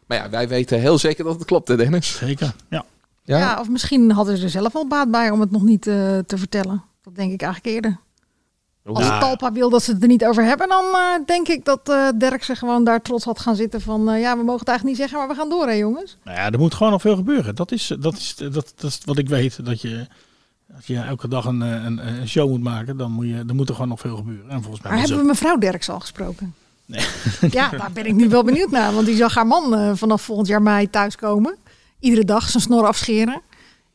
[0.07, 2.17] Maar ja, wij weten heel zeker dat het klopt, hè Dennis?
[2.17, 2.85] Zeker, ja.
[3.23, 3.37] Ja?
[3.37, 6.17] Ja, of misschien hadden ze er zelf al baat bij om het nog niet eh,
[6.25, 6.83] te vertellen.
[7.01, 7.99] Dat denk ik eigenlijk eerder.
[8.85, 9.19] Als Ja.
[9.19, 12.07] Talpa wil dat ze het er niet over hebben, dan eh, denk ik dat eh
[12.17, 14.09] Derksen gewoon daar trots had gaan zitten van...
[14.09, 16.17] eh, ja, we mogen het eigenlijk niet zeggen, maar we gaan door hè jongens.
[16.23, 17.55] Nou ja, er moet gewoon nog veel gebeuren.
[17.55, 19.65] Dat is, dat is, dat, dat is wat ik weet.
[19.65, 20.07] Dat je,
[20.75, 23.55] als je elke dag een, eh, een, een show moet maken, dan moet, je, dan
[23.55, 24.49] moet er gewoon nog veel gebeuren.
[24.49, 26.53] En volgens mij Maar hebben we mevrouw Derksen al gesproken?
[27.51, 28.93] Ja, daar ben ik nu wel benieuwd naar.
[28.93, 31.55] Want die zag haar man eh, vanaf volgend jaar mei thuiskomen.
[31.99, 33.41] Iedere dag zijn snor afscheren.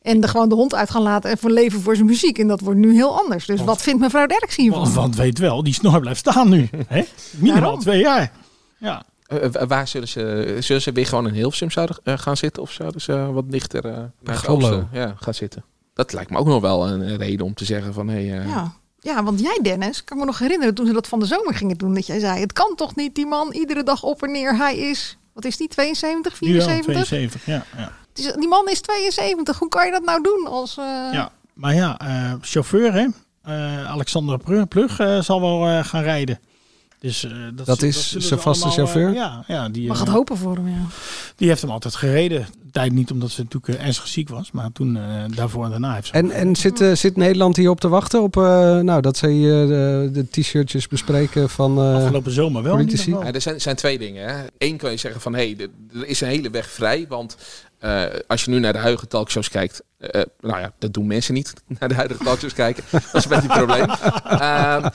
[0.01, 2.37] En de, gewoon de hond uit gaan laten en voor leven voor zijn muziek.
[2.39, 3.45] En dat wordt nu heel anders.
[3.45, 4.81] Dus wat vindt mevrouw Derks hiervan?
[4.81, 6.69] Want, want weet wel, die snor blijft staan nu.
[6.87, 7.03] Hè?
[7.37, 7.79] Minimaal Daarom.
[7.79, 8.31] twee jaar.
[8.77, 9.03] Ja.
[9.27, 12.61] Eh, wa- waar zullen ze, zullen ze weer gewoon in Hilversum zouden, eh, gaan zitten?
[12.63, 14.65] Of zouden ze wat dichter eh, naar het Grollo.
[14.67, 15.63] oosten ja, gaan zitten?
[15.95, 18.07] Dat lijkt me ook nog wel een eh, reden om te zeggen van...
[18.07, 18.71] Hey, eh, Ja.
[18.99, 21.77] ja, want jij Dennis, kan me nog herinneren toen ze dat van de zomer gingen
[21.77, 21.93] doen.
[21.93, 24.57] Dat jij zei, het kan toch niet, die man iedere dag op en neer.
[24.57, 27.05] Hij is, wat is die, 72, Nu al 74?
[27.07, 27.65] 72, ja.
[27.77, 27.91] ja.
[28.13, 29.57] Is- Die man is 72.
[29.59, 30.77] Hoe kan je dat nou doen als...
[30.77, 33.05] eh, Ja, maar ja, eh, chauffeur hè.
[33.41, 36.39] Eh, Alexander Plug, eh, zal wel eh, gaan rijden.
[37.05, 37.31] Dus, eh,
[37.65, 39.13] dat, is zijn vaste allemaal, eh, chauffeur?
[39.13, 40.81] ja, ja, die, Mag eh, het hopen voor hem, ja.
[41.35, 42.45] die heeft hem altijd gereden.
[42.71, 44.51] Tijd niet omdat ze natuurlijk eh, ernstig ziek was.
[44.51, 45.03] Maar toen, eh,
[45.35, 48.43] daarvoor en daarna heeft ze En, en zit, zit Nederland hierop te wachten op eh,
[48.79, 52.75] nou, dat ze hier eh, de, de t-shirtjes bespreken van eh, afgelopen zomer wel.
[52.75, 53.11] politici?
[53.11, 54.27] Ja, er zijn, zijn twee dingen.
[54.29, 54.43] Hè.
[54.57, 55.55] Eén kan je zeggen van, hé, hey,
[55.93, 57.05] er- er is een hele weg vrij.
[57.09, 57.37] Want
[57.85, 59.83] eh, als je nu naar de huidige talkshows kijkt...
[59.97, 62.83] eh, nou ja, dat doen mensen niet, naar de huidige talkshows kijken.
[62.91, 63.89] Dat is een het probleem.
[64.23, 64.89] Ehm,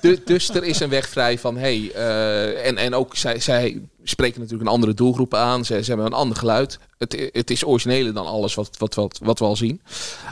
[0.00, 1.56] du- dus er is een weg vrij van.
[1.56, 5.64] Hey, eh, en, en ook zij, zij spreken natuurlijk een andere doelgroep aan.
[5.64, 6.78] Ze, hebben een ander geluid.
[6.98, 9.80] Het, het is origineler dan alles wat, wat, wat, wat we al zien.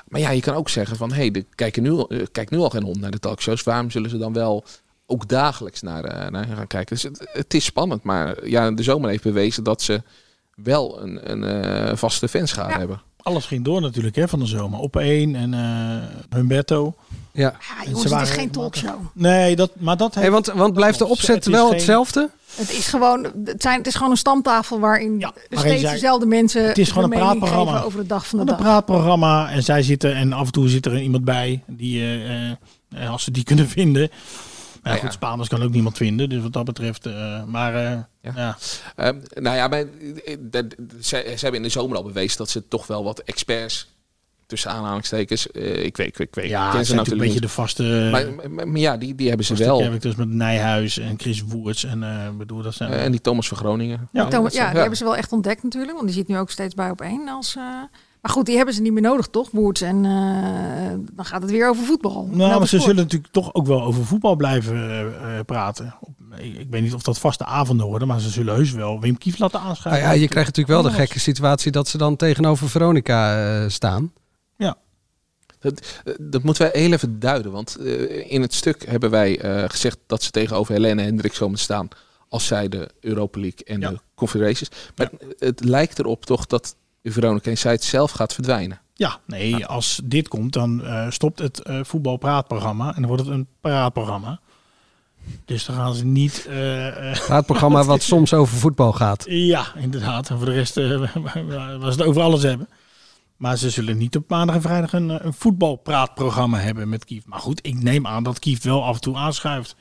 [0.09, 1.13] Maar ja, je kan ook zeggen van...
[1.13, 3.63] hey, kijken nu, eh, kijkt nu al geen hond naar de talkshows.
[3.63, 4.65] Waarom zullen ze dan wel
[5.07, 6.95] ook dagelijks naar, eh, naar gaan kijken.
[6.95, 10.03] Dus het, het is spannend, maar ja, de zomer heeft bewezen dat ze
[10.63, 13.01] wel een, een eh, vaste fanschade hebben.
[13.23, 14.79] Alles ging door natuurlijk hè, van de zomer.
[14.79, 16.95] Op één en eh Humberto.
[17.33, 17.43] Ja.
[17.43, 19.01] Ja, En jongens, ze het is waren geen talkshow.
[19.15, 20.27] Nee, dat, maar dat heeft...
[20.27, 22.31] Hey, want, want blijft de opzet Het wel geen- hetzelfde?
[22.55, 26.67] Het is gewoon, het, zijn, het is gewoon een stamtafel waarin steeds zij- dezelfde mensen
[26.67, 27.73] Het is gewoon een praatprogramma.
[27.73, 28.61] geven over de dag van de Een dag.
[28.67, 33.11] praatprogramma en zij zitten en af en toe zit er iemand bij die, eh, eh,
[33.11, 34.11] als ze die kunnen vinden.
[34.83, 35.15] Maar Ja, goed, ja.
[35.15, 37.07] Spaanders kan ook niemand vinden, dus wat dat betreft.
[37.07, 37.99] eh, maar eh,
[38.35, 38.57] ja.
[38.97, 39.85] Ehm, nou ja, maar,
[40.25, 43.19] eh, dat- ze, ze hebben in de zomer al bewezen dat ze toch wel wat
[43.19, 43.91] experts
[44.47, 45.51] tussen aanhalingstekens.
[45.51, 46.49] eh, ik weet, ik weet, ik weet.
[46.49, 48.09] Ja, ken ze zijn natuurlijk een beetje de vaste.
[48.13, 49.79] Maar, maar, maar- maar ja, die, die hebben ze wel.
[49.81, 52.93] characters met Nijhuis en Chris Woerts en eh bedoel dat zijn.
[52.93, 54.09] En die Thomas van Groningen.
[54.13, 55.93] Ja, Thomas- ja, die hebben ze wel echt ontdekt natuurlijk.
[55.95, 57.29] Want die zit nu ook steeds bij op één.
[57.29, 57.63] Als, eh,
[58.23, 59.51] maar goed, die hebben ze niet meer nodig, toch?
[59.51, 59.81] Woerts.
[59.81, 62.27] En eh, dan gaat het weer over voetbal.
[62.31, 62.83] Nou, maar ze sport.
[62.83, 65.95] zullen natuurlijk toch ook wel over voetbal blijven eh, eh, praten.
[66.01, 69.01] Op- Ik, ik weet niet of dat vaste avonden worden, maar ze zullen heus wel
[69.01, 70.05] Wim Kief laten Nou aanschuiven.
[70.05, 74.13] ja, je krijgt natuurlijk wel de gekke situatie dat ze dan tegenover Veronica eh, staan.
[74.57, 74.77] Ja.
[75.59, 77.53] Dat, dat moeten wij heel even duiden.
[77.53, 81.57] Want eh, in het stuk hebben wij eh, gezegd dat ze tegenover Helene Hendricks komen
[81.57, 81.89] te staan.
[82.29, 83.91] Als zij de Europa League en Ja.
[83.91, 84.71] de Confederations.
[84.97, 88.81] Maar het lijkt erop toch dat Veronica Insight zelf gaat verdwijnen.
[88.95, 93.33] Ja, nee, als dit komt, dan eh, stopt het eh voetbalpraatprogramma en dan wordt het
[93.33, 94.41] een praatprogramma.
[95.45, 96.47] Dus dan gaan ze niet...
[96.49, 99.25] eh, eh, Het programma wat soms over voetbal gaat.
[99.29, 100.31] Ja, inderdaad.
[100.31, 101.15] En voor de rest eh,
[101.81, 102.69] was het over alles hebben.
[103.37, 107.27] Maar ze zullen niet op maandag en vrijdag een, een voetbalpraatprogramma hebben met Kief.
[107.27, 109.77] Maar goed, ik neem aan dat Kief wel af en toe aanschuift.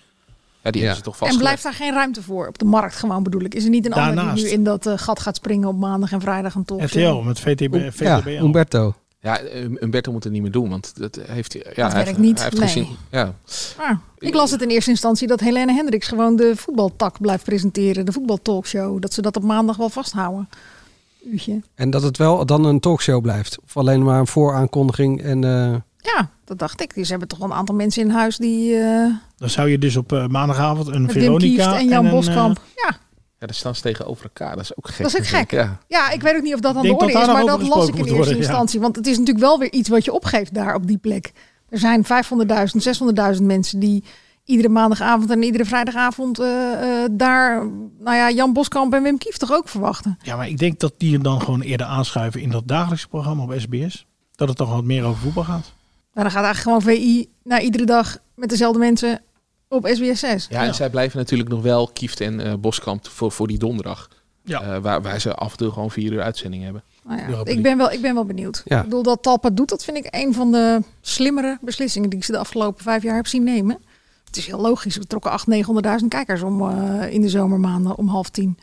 [0.63, 0.87] Ja, die Ja.
[0.87, 1.39] hebben ze toch En vast.
[1.39, 3.53] blijft daar geen ruimte voor op de markt gewoon bedoel ik?
[3.55, 4.35] Is er niet een ander Daarnaast.
[4.35, 6.81] die nu in dat eh, gat gaat springen op maandag en vrijdag een talk?
[6.81, 8.29] RTL met VTB, Ja, VTBL.
[8.43, 8.93] Umberto.
[9.19, 11.61] Ja, eh, Humberto moet het niet meer doen, want dat heeft hij.
[11.61, 12.67] Ja, Dat hij werkt heeft, niet, Hij heeft nee.
[12.67, 12.87] gezien.
[13.11, 13.33] Ja,
[13.77, 18.05] Ah, ik las het in eerste instantie dat Helene Hendricks gewoon de voetbaltak blijft presenteren.
[18.05, 19.01] De voetbaltalkshow.
[19.01, 20.49] Dat ze dat op maandag wel vasthouden.
[21.25, 21.61] Uurtje.
[21.75, 23.57] En dat het wel dan een talkshow blijft.
[23.65, 25.21] Of alleen maar een vooraankondiging.
[25.23, 26.93] En, eh, Ja, dat dacht ik.
[26.95, 28.75] Dus ze hebben toch wel een aantal mensen in huis die...
[28.77, 29.05] eh
[29.41, 32.61] Dan zou je dus op eh, maandagavond een met Veronica en Jan een, eh, Boskamp.
[32.75, 32.97] ja,
[33.39, 34.55] ja, daar staan ze tegenover elkaar.
[34.55, 34.97] Dat is ook gek.
[34.97, 35.51] dat is ook gek.
[35.51, 35.79] Ja.
[35.87, 37.87] Ja, ik weet ook niet of dat dan de orde dat is, maar dat las
[37.87, 38.37] ik in eerste ja.
[38.37, 38.79] instantie.
[38.79, 41.31] Want het is natuurlijk wel weer iets wat je opgeeft daar op die plek.
[41.69, 42.07] Er zijn 500.000,
[43.35, 44.03] 600.000 mensen die
[44.45, 47.65] iedere maandagavond en iedere vrijdagavond eh, eh, daar,
[47.99, 50.17] nou ja, Jan Boskamp en Wim Kieft toch ook verwachten.
[50.21, 53.43] Ja, maar ik denk dat die er dan gewoon eerder aanschuiven in dat dagelijkse programma
[53.43, 54.05] op SBS.
[54.35, 55.73] Dat het toch wat meer over voetbal gaat.
[56.13, 59.21] Nou, dan gaat eigenlijk gewoon VI naar iedere dag met dezelfde mensen
[59.71, 60.47] op SBS 6.
[60.49, 64.09] Ja, en zij blijven natuurlijk nog wel Kieft en eh, Boskamp voor, voor die donderdag.
[64.43, 64.61] Ja.
[64.61, 66.83] Eh, waar, waar ze af en toe gewoon vier uur uitzending hebben.
[67.03, 68.61] Nou ja, ik, ben wel, ik ben wel benieuwd.
[68.65, 68.77] Ja.
[68.77, 72.25] Ik bedoel, dat Talpa doet, dat vind ik een van de slimmere beslissingen die ik
[72.25, 73.79] ze de afgelopen vijf jaar heb zien nemen.
[74.25, 74.97] Het is heel logisch.
[74.97, 78.57] We trokken 800.000, 900.000 kijkers om eh, in de zomermaanden om half tien.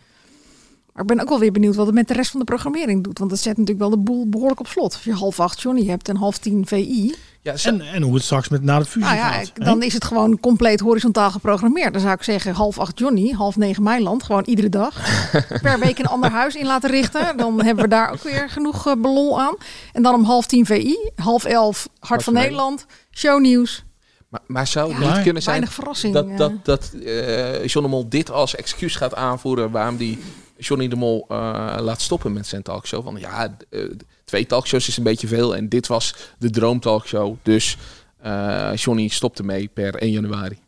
[0.98, 3.04] Maar ik ben ook wel weer benieuwd wat het met de rest van de programmering
[3.04, 3.18] doet.
[3.18, 4.92] Want dat zet natuurlijk wel de boel behoorlijk op slot.
[4.94, 7.14] Als je half acht Johnny hebt en half tien VI.
[7.42, 9.50] Ja, En, en hoe het straks met na de fusie Nou ja, gaat.
[9.54, 9.64] hè?
[9.64, 11.92] dan is het gewoon compleet horizontaal geprogrammeerd.
[11.92, 14.22] Dan zou ik zeggen half acht Johnny, half negen Meiland.
[14.22, 14.94] Gewoon iedere dag.
[15.62, 17.36] per week een ander huis in laten richten.
[17.36, 19.54] Dan hebben we daar ook weer genoeg eh, belol aan.
[19.92, 23.84] En dan om half tien VI, half elf Hart van van Nederland, shownieuws.
[24.28, 26.36] Maar, maar zou het Ja, niet kunnen zijn weinig verrassing, dat, eh.
[26.36, 30.18] dat, dat eh, John de Mol dit als excuus gaat aanvoeren waarom die
[30.58, 33.04] Johnny de Mol eh, laat stoppen met zijn talkshow?
[33.04, 33.82] Van ja, eh,
[34.24, 37.36] twee talkshows is een beetje veel en dit was de droomtalkshow.
[37.42, 37.76] Dus
[38.20, 40.58] eh, Johnny stopte mee per 1 januari.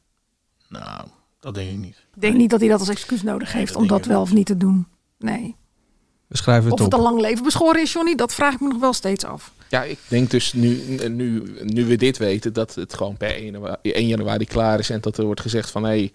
[0.68, 1.07] Nou,
[1.41, 1.97] dat denk ik niet.
[2.14, 4.47] Ik denk niet dat hij dat als excuus nodig heeft om dat wel of niet
[4.47, 4.86] te doen.
[5.18, 5.57] Nee.
[6.26, 6.99] We schrijven Of het het op.
[7.01, 9.53] een lang leven beschoren is, Johnny, dat vraag ik me nog wel steeds af.
[9.68, 13.45] Ja, ik denk dus nu, nu, nu we dit weten, dat het gewoon per 1
[13.45, 14.91] januari, 1 januari klaar is.
[14.91, 16.12] En dat er wordt gezegd van hé, hey,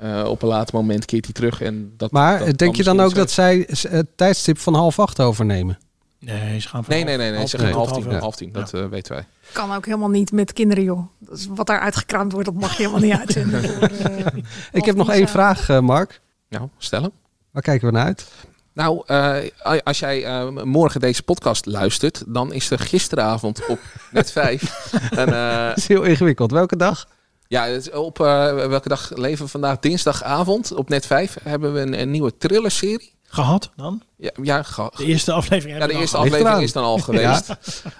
[0.00, 1.60] eh, op een later moment keert hij terug.
[1.60, 5.20] En dat, Maar dat denk je dan ook dat zij het tijdstip van half acht
[5.20, 5.78] overnemen?
[6.20, 7.38] Nee, ze gaan van Nee, half- nee, nee, nee.
[7.38, 9.24] half Ze tien gaan half tien, half tien, dat eh, weten wij.
[9.52, 11.06] Kan ook helemaal niet met kinderen, joh.
[11.48, 13.64] Wat daar uitgekraamd wordt, dat mag je helemaal niet uitzenden.
[13.64, 14.26] voor, eh,
[14.72, 16.20] Ik heb nog één tien vraag, eh, Mark.
[16.48, 17.10] Nou, stel hem.
[17.50, 18.26] Waar kijken we naar uit?
[18.72, 19.36] Nou, eh,
[19.84, 23.78] als jij eh, morgen deze podcast luistert, dan is er gisteravond op
[24.10, 24.62] net 5
[25.10, 26.50] een, eh, Dat is heel ingewikkeld.
[26.50, 27.08] Welke dag?
[27.48, 28.26] Ja, het is op eh,
[28.66, 29.78] welke dag leven we vandaag?
[29.78, 33.14] Dinsdagavond op net 5 hebben we een, een nieuwe thriller-serie.
[33.28, 34.02] Gehad dan?
[34.16, 37.46] Ja, ja, ge- De eerste aflevering ja de eerste aflevering is dan al geweest.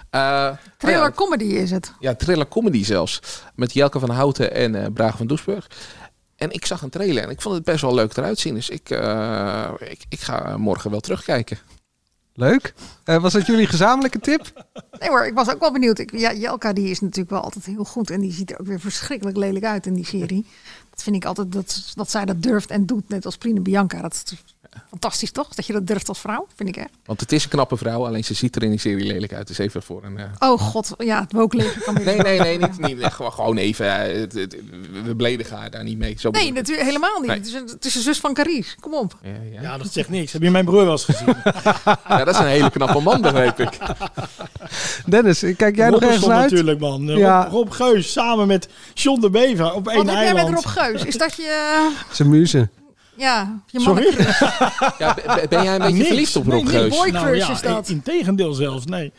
[0.09, 0.49] Ja.
[0.49, 1.93] Eh, Thriller nou ja, comedy is het.
[1.99, 3.19] ja, thriller comedy zelfs.
[3.55, 5.67] Met Jelke van Houten en eh Braga van Doesburg.
[6.35, 8.53] En ik zag een trailer en ik vond het best wel leuk eruit zien.
[8.53, 11.57] Dus ik, eh, ik, ik ga morgen wel terugkijken.
[12.37, 12.73] Leuk.
[13.03, 14.65] Eh, was dat jullie gezamenlijke tip?
[14.99, 15.99] Nee hoor, ik was ook wel benieuwd.
[15.99, 18.09] Ik, ja, Jelka die is natuurlijk wel altijd heel goed.
[18.09, 20.45] En die ziet er ook weer verschrikkelijk lelijk uit in die serie.
[20.97, 23.09] Dat vind ik altijd dat, dat zij dat durft en doet.
[23.09, 24.01] Net als Prine Bianca.
[24.01, 24.23] Dat is
[24.89, 25.47] fantastisch toch?
[25.55, 26.89] Dat je dat durft als vrouw, vind ik echt.
[27.05, 29.47] Want het is een knappe vrouw, alleen ze ziet er in die serie lelijk uit.
[29.47, 30.17] Dus even voor een...
[30.17, 32.05] eh, Oh god, ja, het woke leven kan weer.
[32.05, 33.85] Nee, nee, nee, niet, niet, gewoon, gewoon even.
[33.85, 34.55] eh, het- het-
[35.03, 36.15] we beledigen haar daar niet mee.
[36.19, 37.27] Zo Nee, natuurlijk helemaal niet.
[37.29, 37.37] Nee.
[37.37, 38.75] Het, is een, het is een zus van Carice.
[38.79, 39.17] Kom op.
[39.21, 39.61] Ja, ja.
[39.61, 40.31] Ja, dat zegt niks.
[40.31, 41.35] Heb je mijn broer wel eens gezien?
[42.07, 43.77] Ja, dat is een hele knappe man, begreep ik.
[45.05, 46.49] Dennis, kijk jij nog ergens naar uit?
[46.51, 47.09] natuurlijk, man.
[47.09, 47.47] Rob, Ja.
[47.51, 50.49] Rob Geus samen met John de Bever op één Wat heb jij eiland.
[50.49, 50.86] met Rob Geus?
[50.93, 51.89] Is dat je...
[52.11, 52.69] Zijn muze.
[53.15, 54.15] Ja, je Sorry?
[54.97, 55.17] Ja,
[55.49, 56.07] ben- jij een beetje Niks.
[56.07, 56.89] verliefd op Nee, Rob nee, Geus?
[56.97, 57.89] boy Nou ja, is dat.
[57.89, 59.11] in tegendeel zelfs, nee.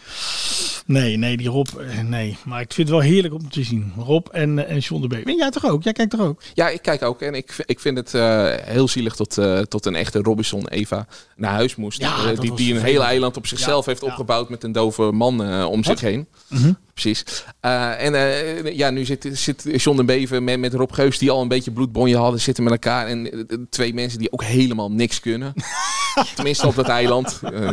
[0.86, 2.36] Nee, nee, die Rob, eh, nee.
[2.44, 3.92] Maar ik vind het wel heerlijk om te zien.
[3.96, 5.36] Rob en, eh, en John de Bever.
[5.36, 5.82] Jij toch ook?
[5.82, 6.42] Jij kijkt toch ook?
[6.54, 7.22] Ja, ik kijk ook.
[7.22, 11.06] En ik, ik vind het eh, heel zielig tot, eh, tot een echte Robinson Eva
[11.36, 12.00] naar huis moest.
[12.00, 14.08] Ja, Eh, dat die die een hele eiland op zichzelf Ja, heeft ja.
[14.08, 16.26] opgebouwd met een dove man eh, om zich heen.
[16.48, 16.72] Mhm.
[17.00, 17.44] Precies.
[17.60, 21.30] Eh, en eh, ja, nu zit, zit John de Bever met, met Rob Geus, die
[21.30, 23.06] al een beetje bloedbonje hadden, zitten met elkaar.
[23.06, 25.52] En eh, twee mensen die ook helemaal niks kunnen.
[26.34, 27.40] Tenminste op dat eiland.
[27.42, 27.70] Eh,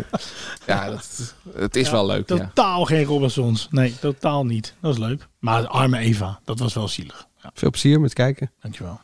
[0.65, 2.29] ja, dat, het is Ja, wel leuk.
[2.29, 2.35] Ja.
[2.35, 3.67] Totaal geen Robinsons.
[3.71, 4.73] Nee, totaal niet.
[4.81, 5.27] Dat is leuk.
[5.39, 7.27] Maar de arme Eva, dat was wel zielig.
[7.43, 8.51] Ja, Veel plezier met kijken.
[8.61, 8.99] dankjewel.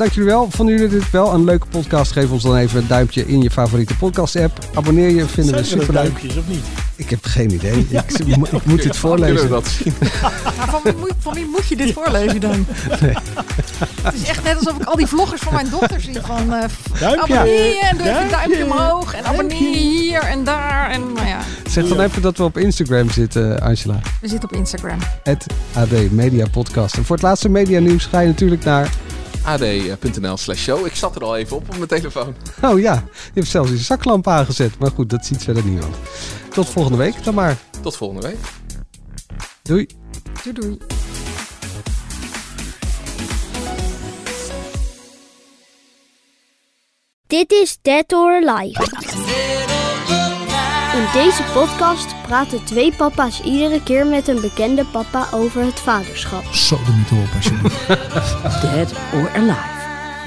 [0.00, 0.50] Dank jullie wel.
[0.50, 2.12] Vonden jullie dit wel een leuke podcast?
[2.12, 4.58] Geef ons dan even een duimpje in je favoriete podcast app.
[4.74, 6.02] Abonneer je, vinden we Zijn er super leuk.
[6.02, 6.64] duimpjes of niet?
[6.96, 7.78] Ik heb geen idee.
[7.90, 8.18] ik,
[8.52, 9.42] ik moet dit voorlezen.
[9.42, 9.94] we dat zien?
[10.56, 12.66] Maar van, wie moet, van wie moet je dit voorlezen dan?
[14.02, 16.20] Het is echt net alsof ik al die vloggers van mijn dochter zie.
[16.20, 16.64] Van eh,
[17.00, 17.34] Duimpje.
[17.34, 18.56] abonneer je en doe even een Duimpje.
[18.56, 19.14] duimpje omhoog.
[19.14, 20.90] En abonneer je hier en daar.
[20.90, 21.38] En nou ja,
[21.70, 24.00] Zeg dan even dat we op Instagram zitten, Angela.
[24.20, 24.98] we zitten op Instagram.
[25.22, 26.96] Het AD Media Podcast.
[26.96, 28.90] En voor het laatste media nieuws ga je natuurlijk naar...
[29.44, 30.86] ad.nl slash show.
[30.86, 32.34] Ik zat er al even op op mijn telefoon.
[32.62, 34.78] Oh ja, je hebt zelfs je zaklamp aangezet.
[34.78, 35.96] Maar goed, dat ziet verder niemand.
[36.50, 37.56] Tot volgende week dan maar.
[37.82, 38.38] Tot volgende week.
[39.62, 39.86] Doei.
[40.42, 40.78] Doei doei.
[47.26, 49.69] Dit is Dead or Alive.
[51.00, 56.44] In deze podcast praten twee papa's iedere keer met een bekende papa over het vaderschap.
[56.52, 57.86] Zo er niet op alsjeblieft.
[58.62, 59.78] Dead or Alive.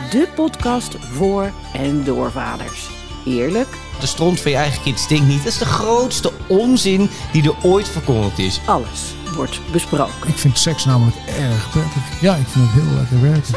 [0.10, 2.90] De podcast voor en door vaders.
[3.26, 3.68] Eerlijk,
[4.00, 5.44] De stront van je eigen kind stinkt niet.
[5.44, 8.60] Dat is de grootste onzin die er ooit verkondigd is.
[8.66, 10.28] alles wordt besproken.
[10.28, 12.22] Ik vind seks namelijk erg prettig.
[12.22, 13.54] Ja, ik vind het heel lekker werken.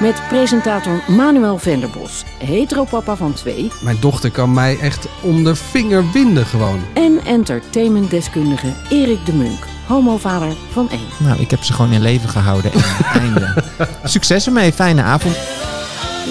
[0.00, 3.70] Met presentator Manuel Venderbos, heteropapa van twee...
[3.82, 6.80] Mijn dochter kan mij echt om de vinger winden gewoon.
[6.94, 11.08] en entertainmentdeskundige Erik de Munk, homovader van één.
[11.18, 12.72] Nou, ik heb ze gewoon in leven gehouden.
[12.72, 12.82] En
[13.20, 13.64] einde.
[14.04, 15.36] Succes ermee, fijne avond.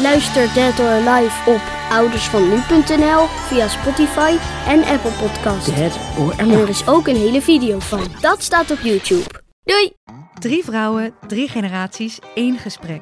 [0.01, 1.61] Luister Dead or Alive op
[1.91, 4.35] oudersvannu.nl via Spotify
[4.67, 5.75] en Apple Podcasts.
[5.75, 6.69] Dead or En er Alive.
[6.69, 8.01] is ook een hele video van.
[8.21, 9.25] Dat staat op YouTube.
[9.63, 9.93] Doei!
[10.39, 13.01] Drie vrouwen, drie generaties, één gesprek.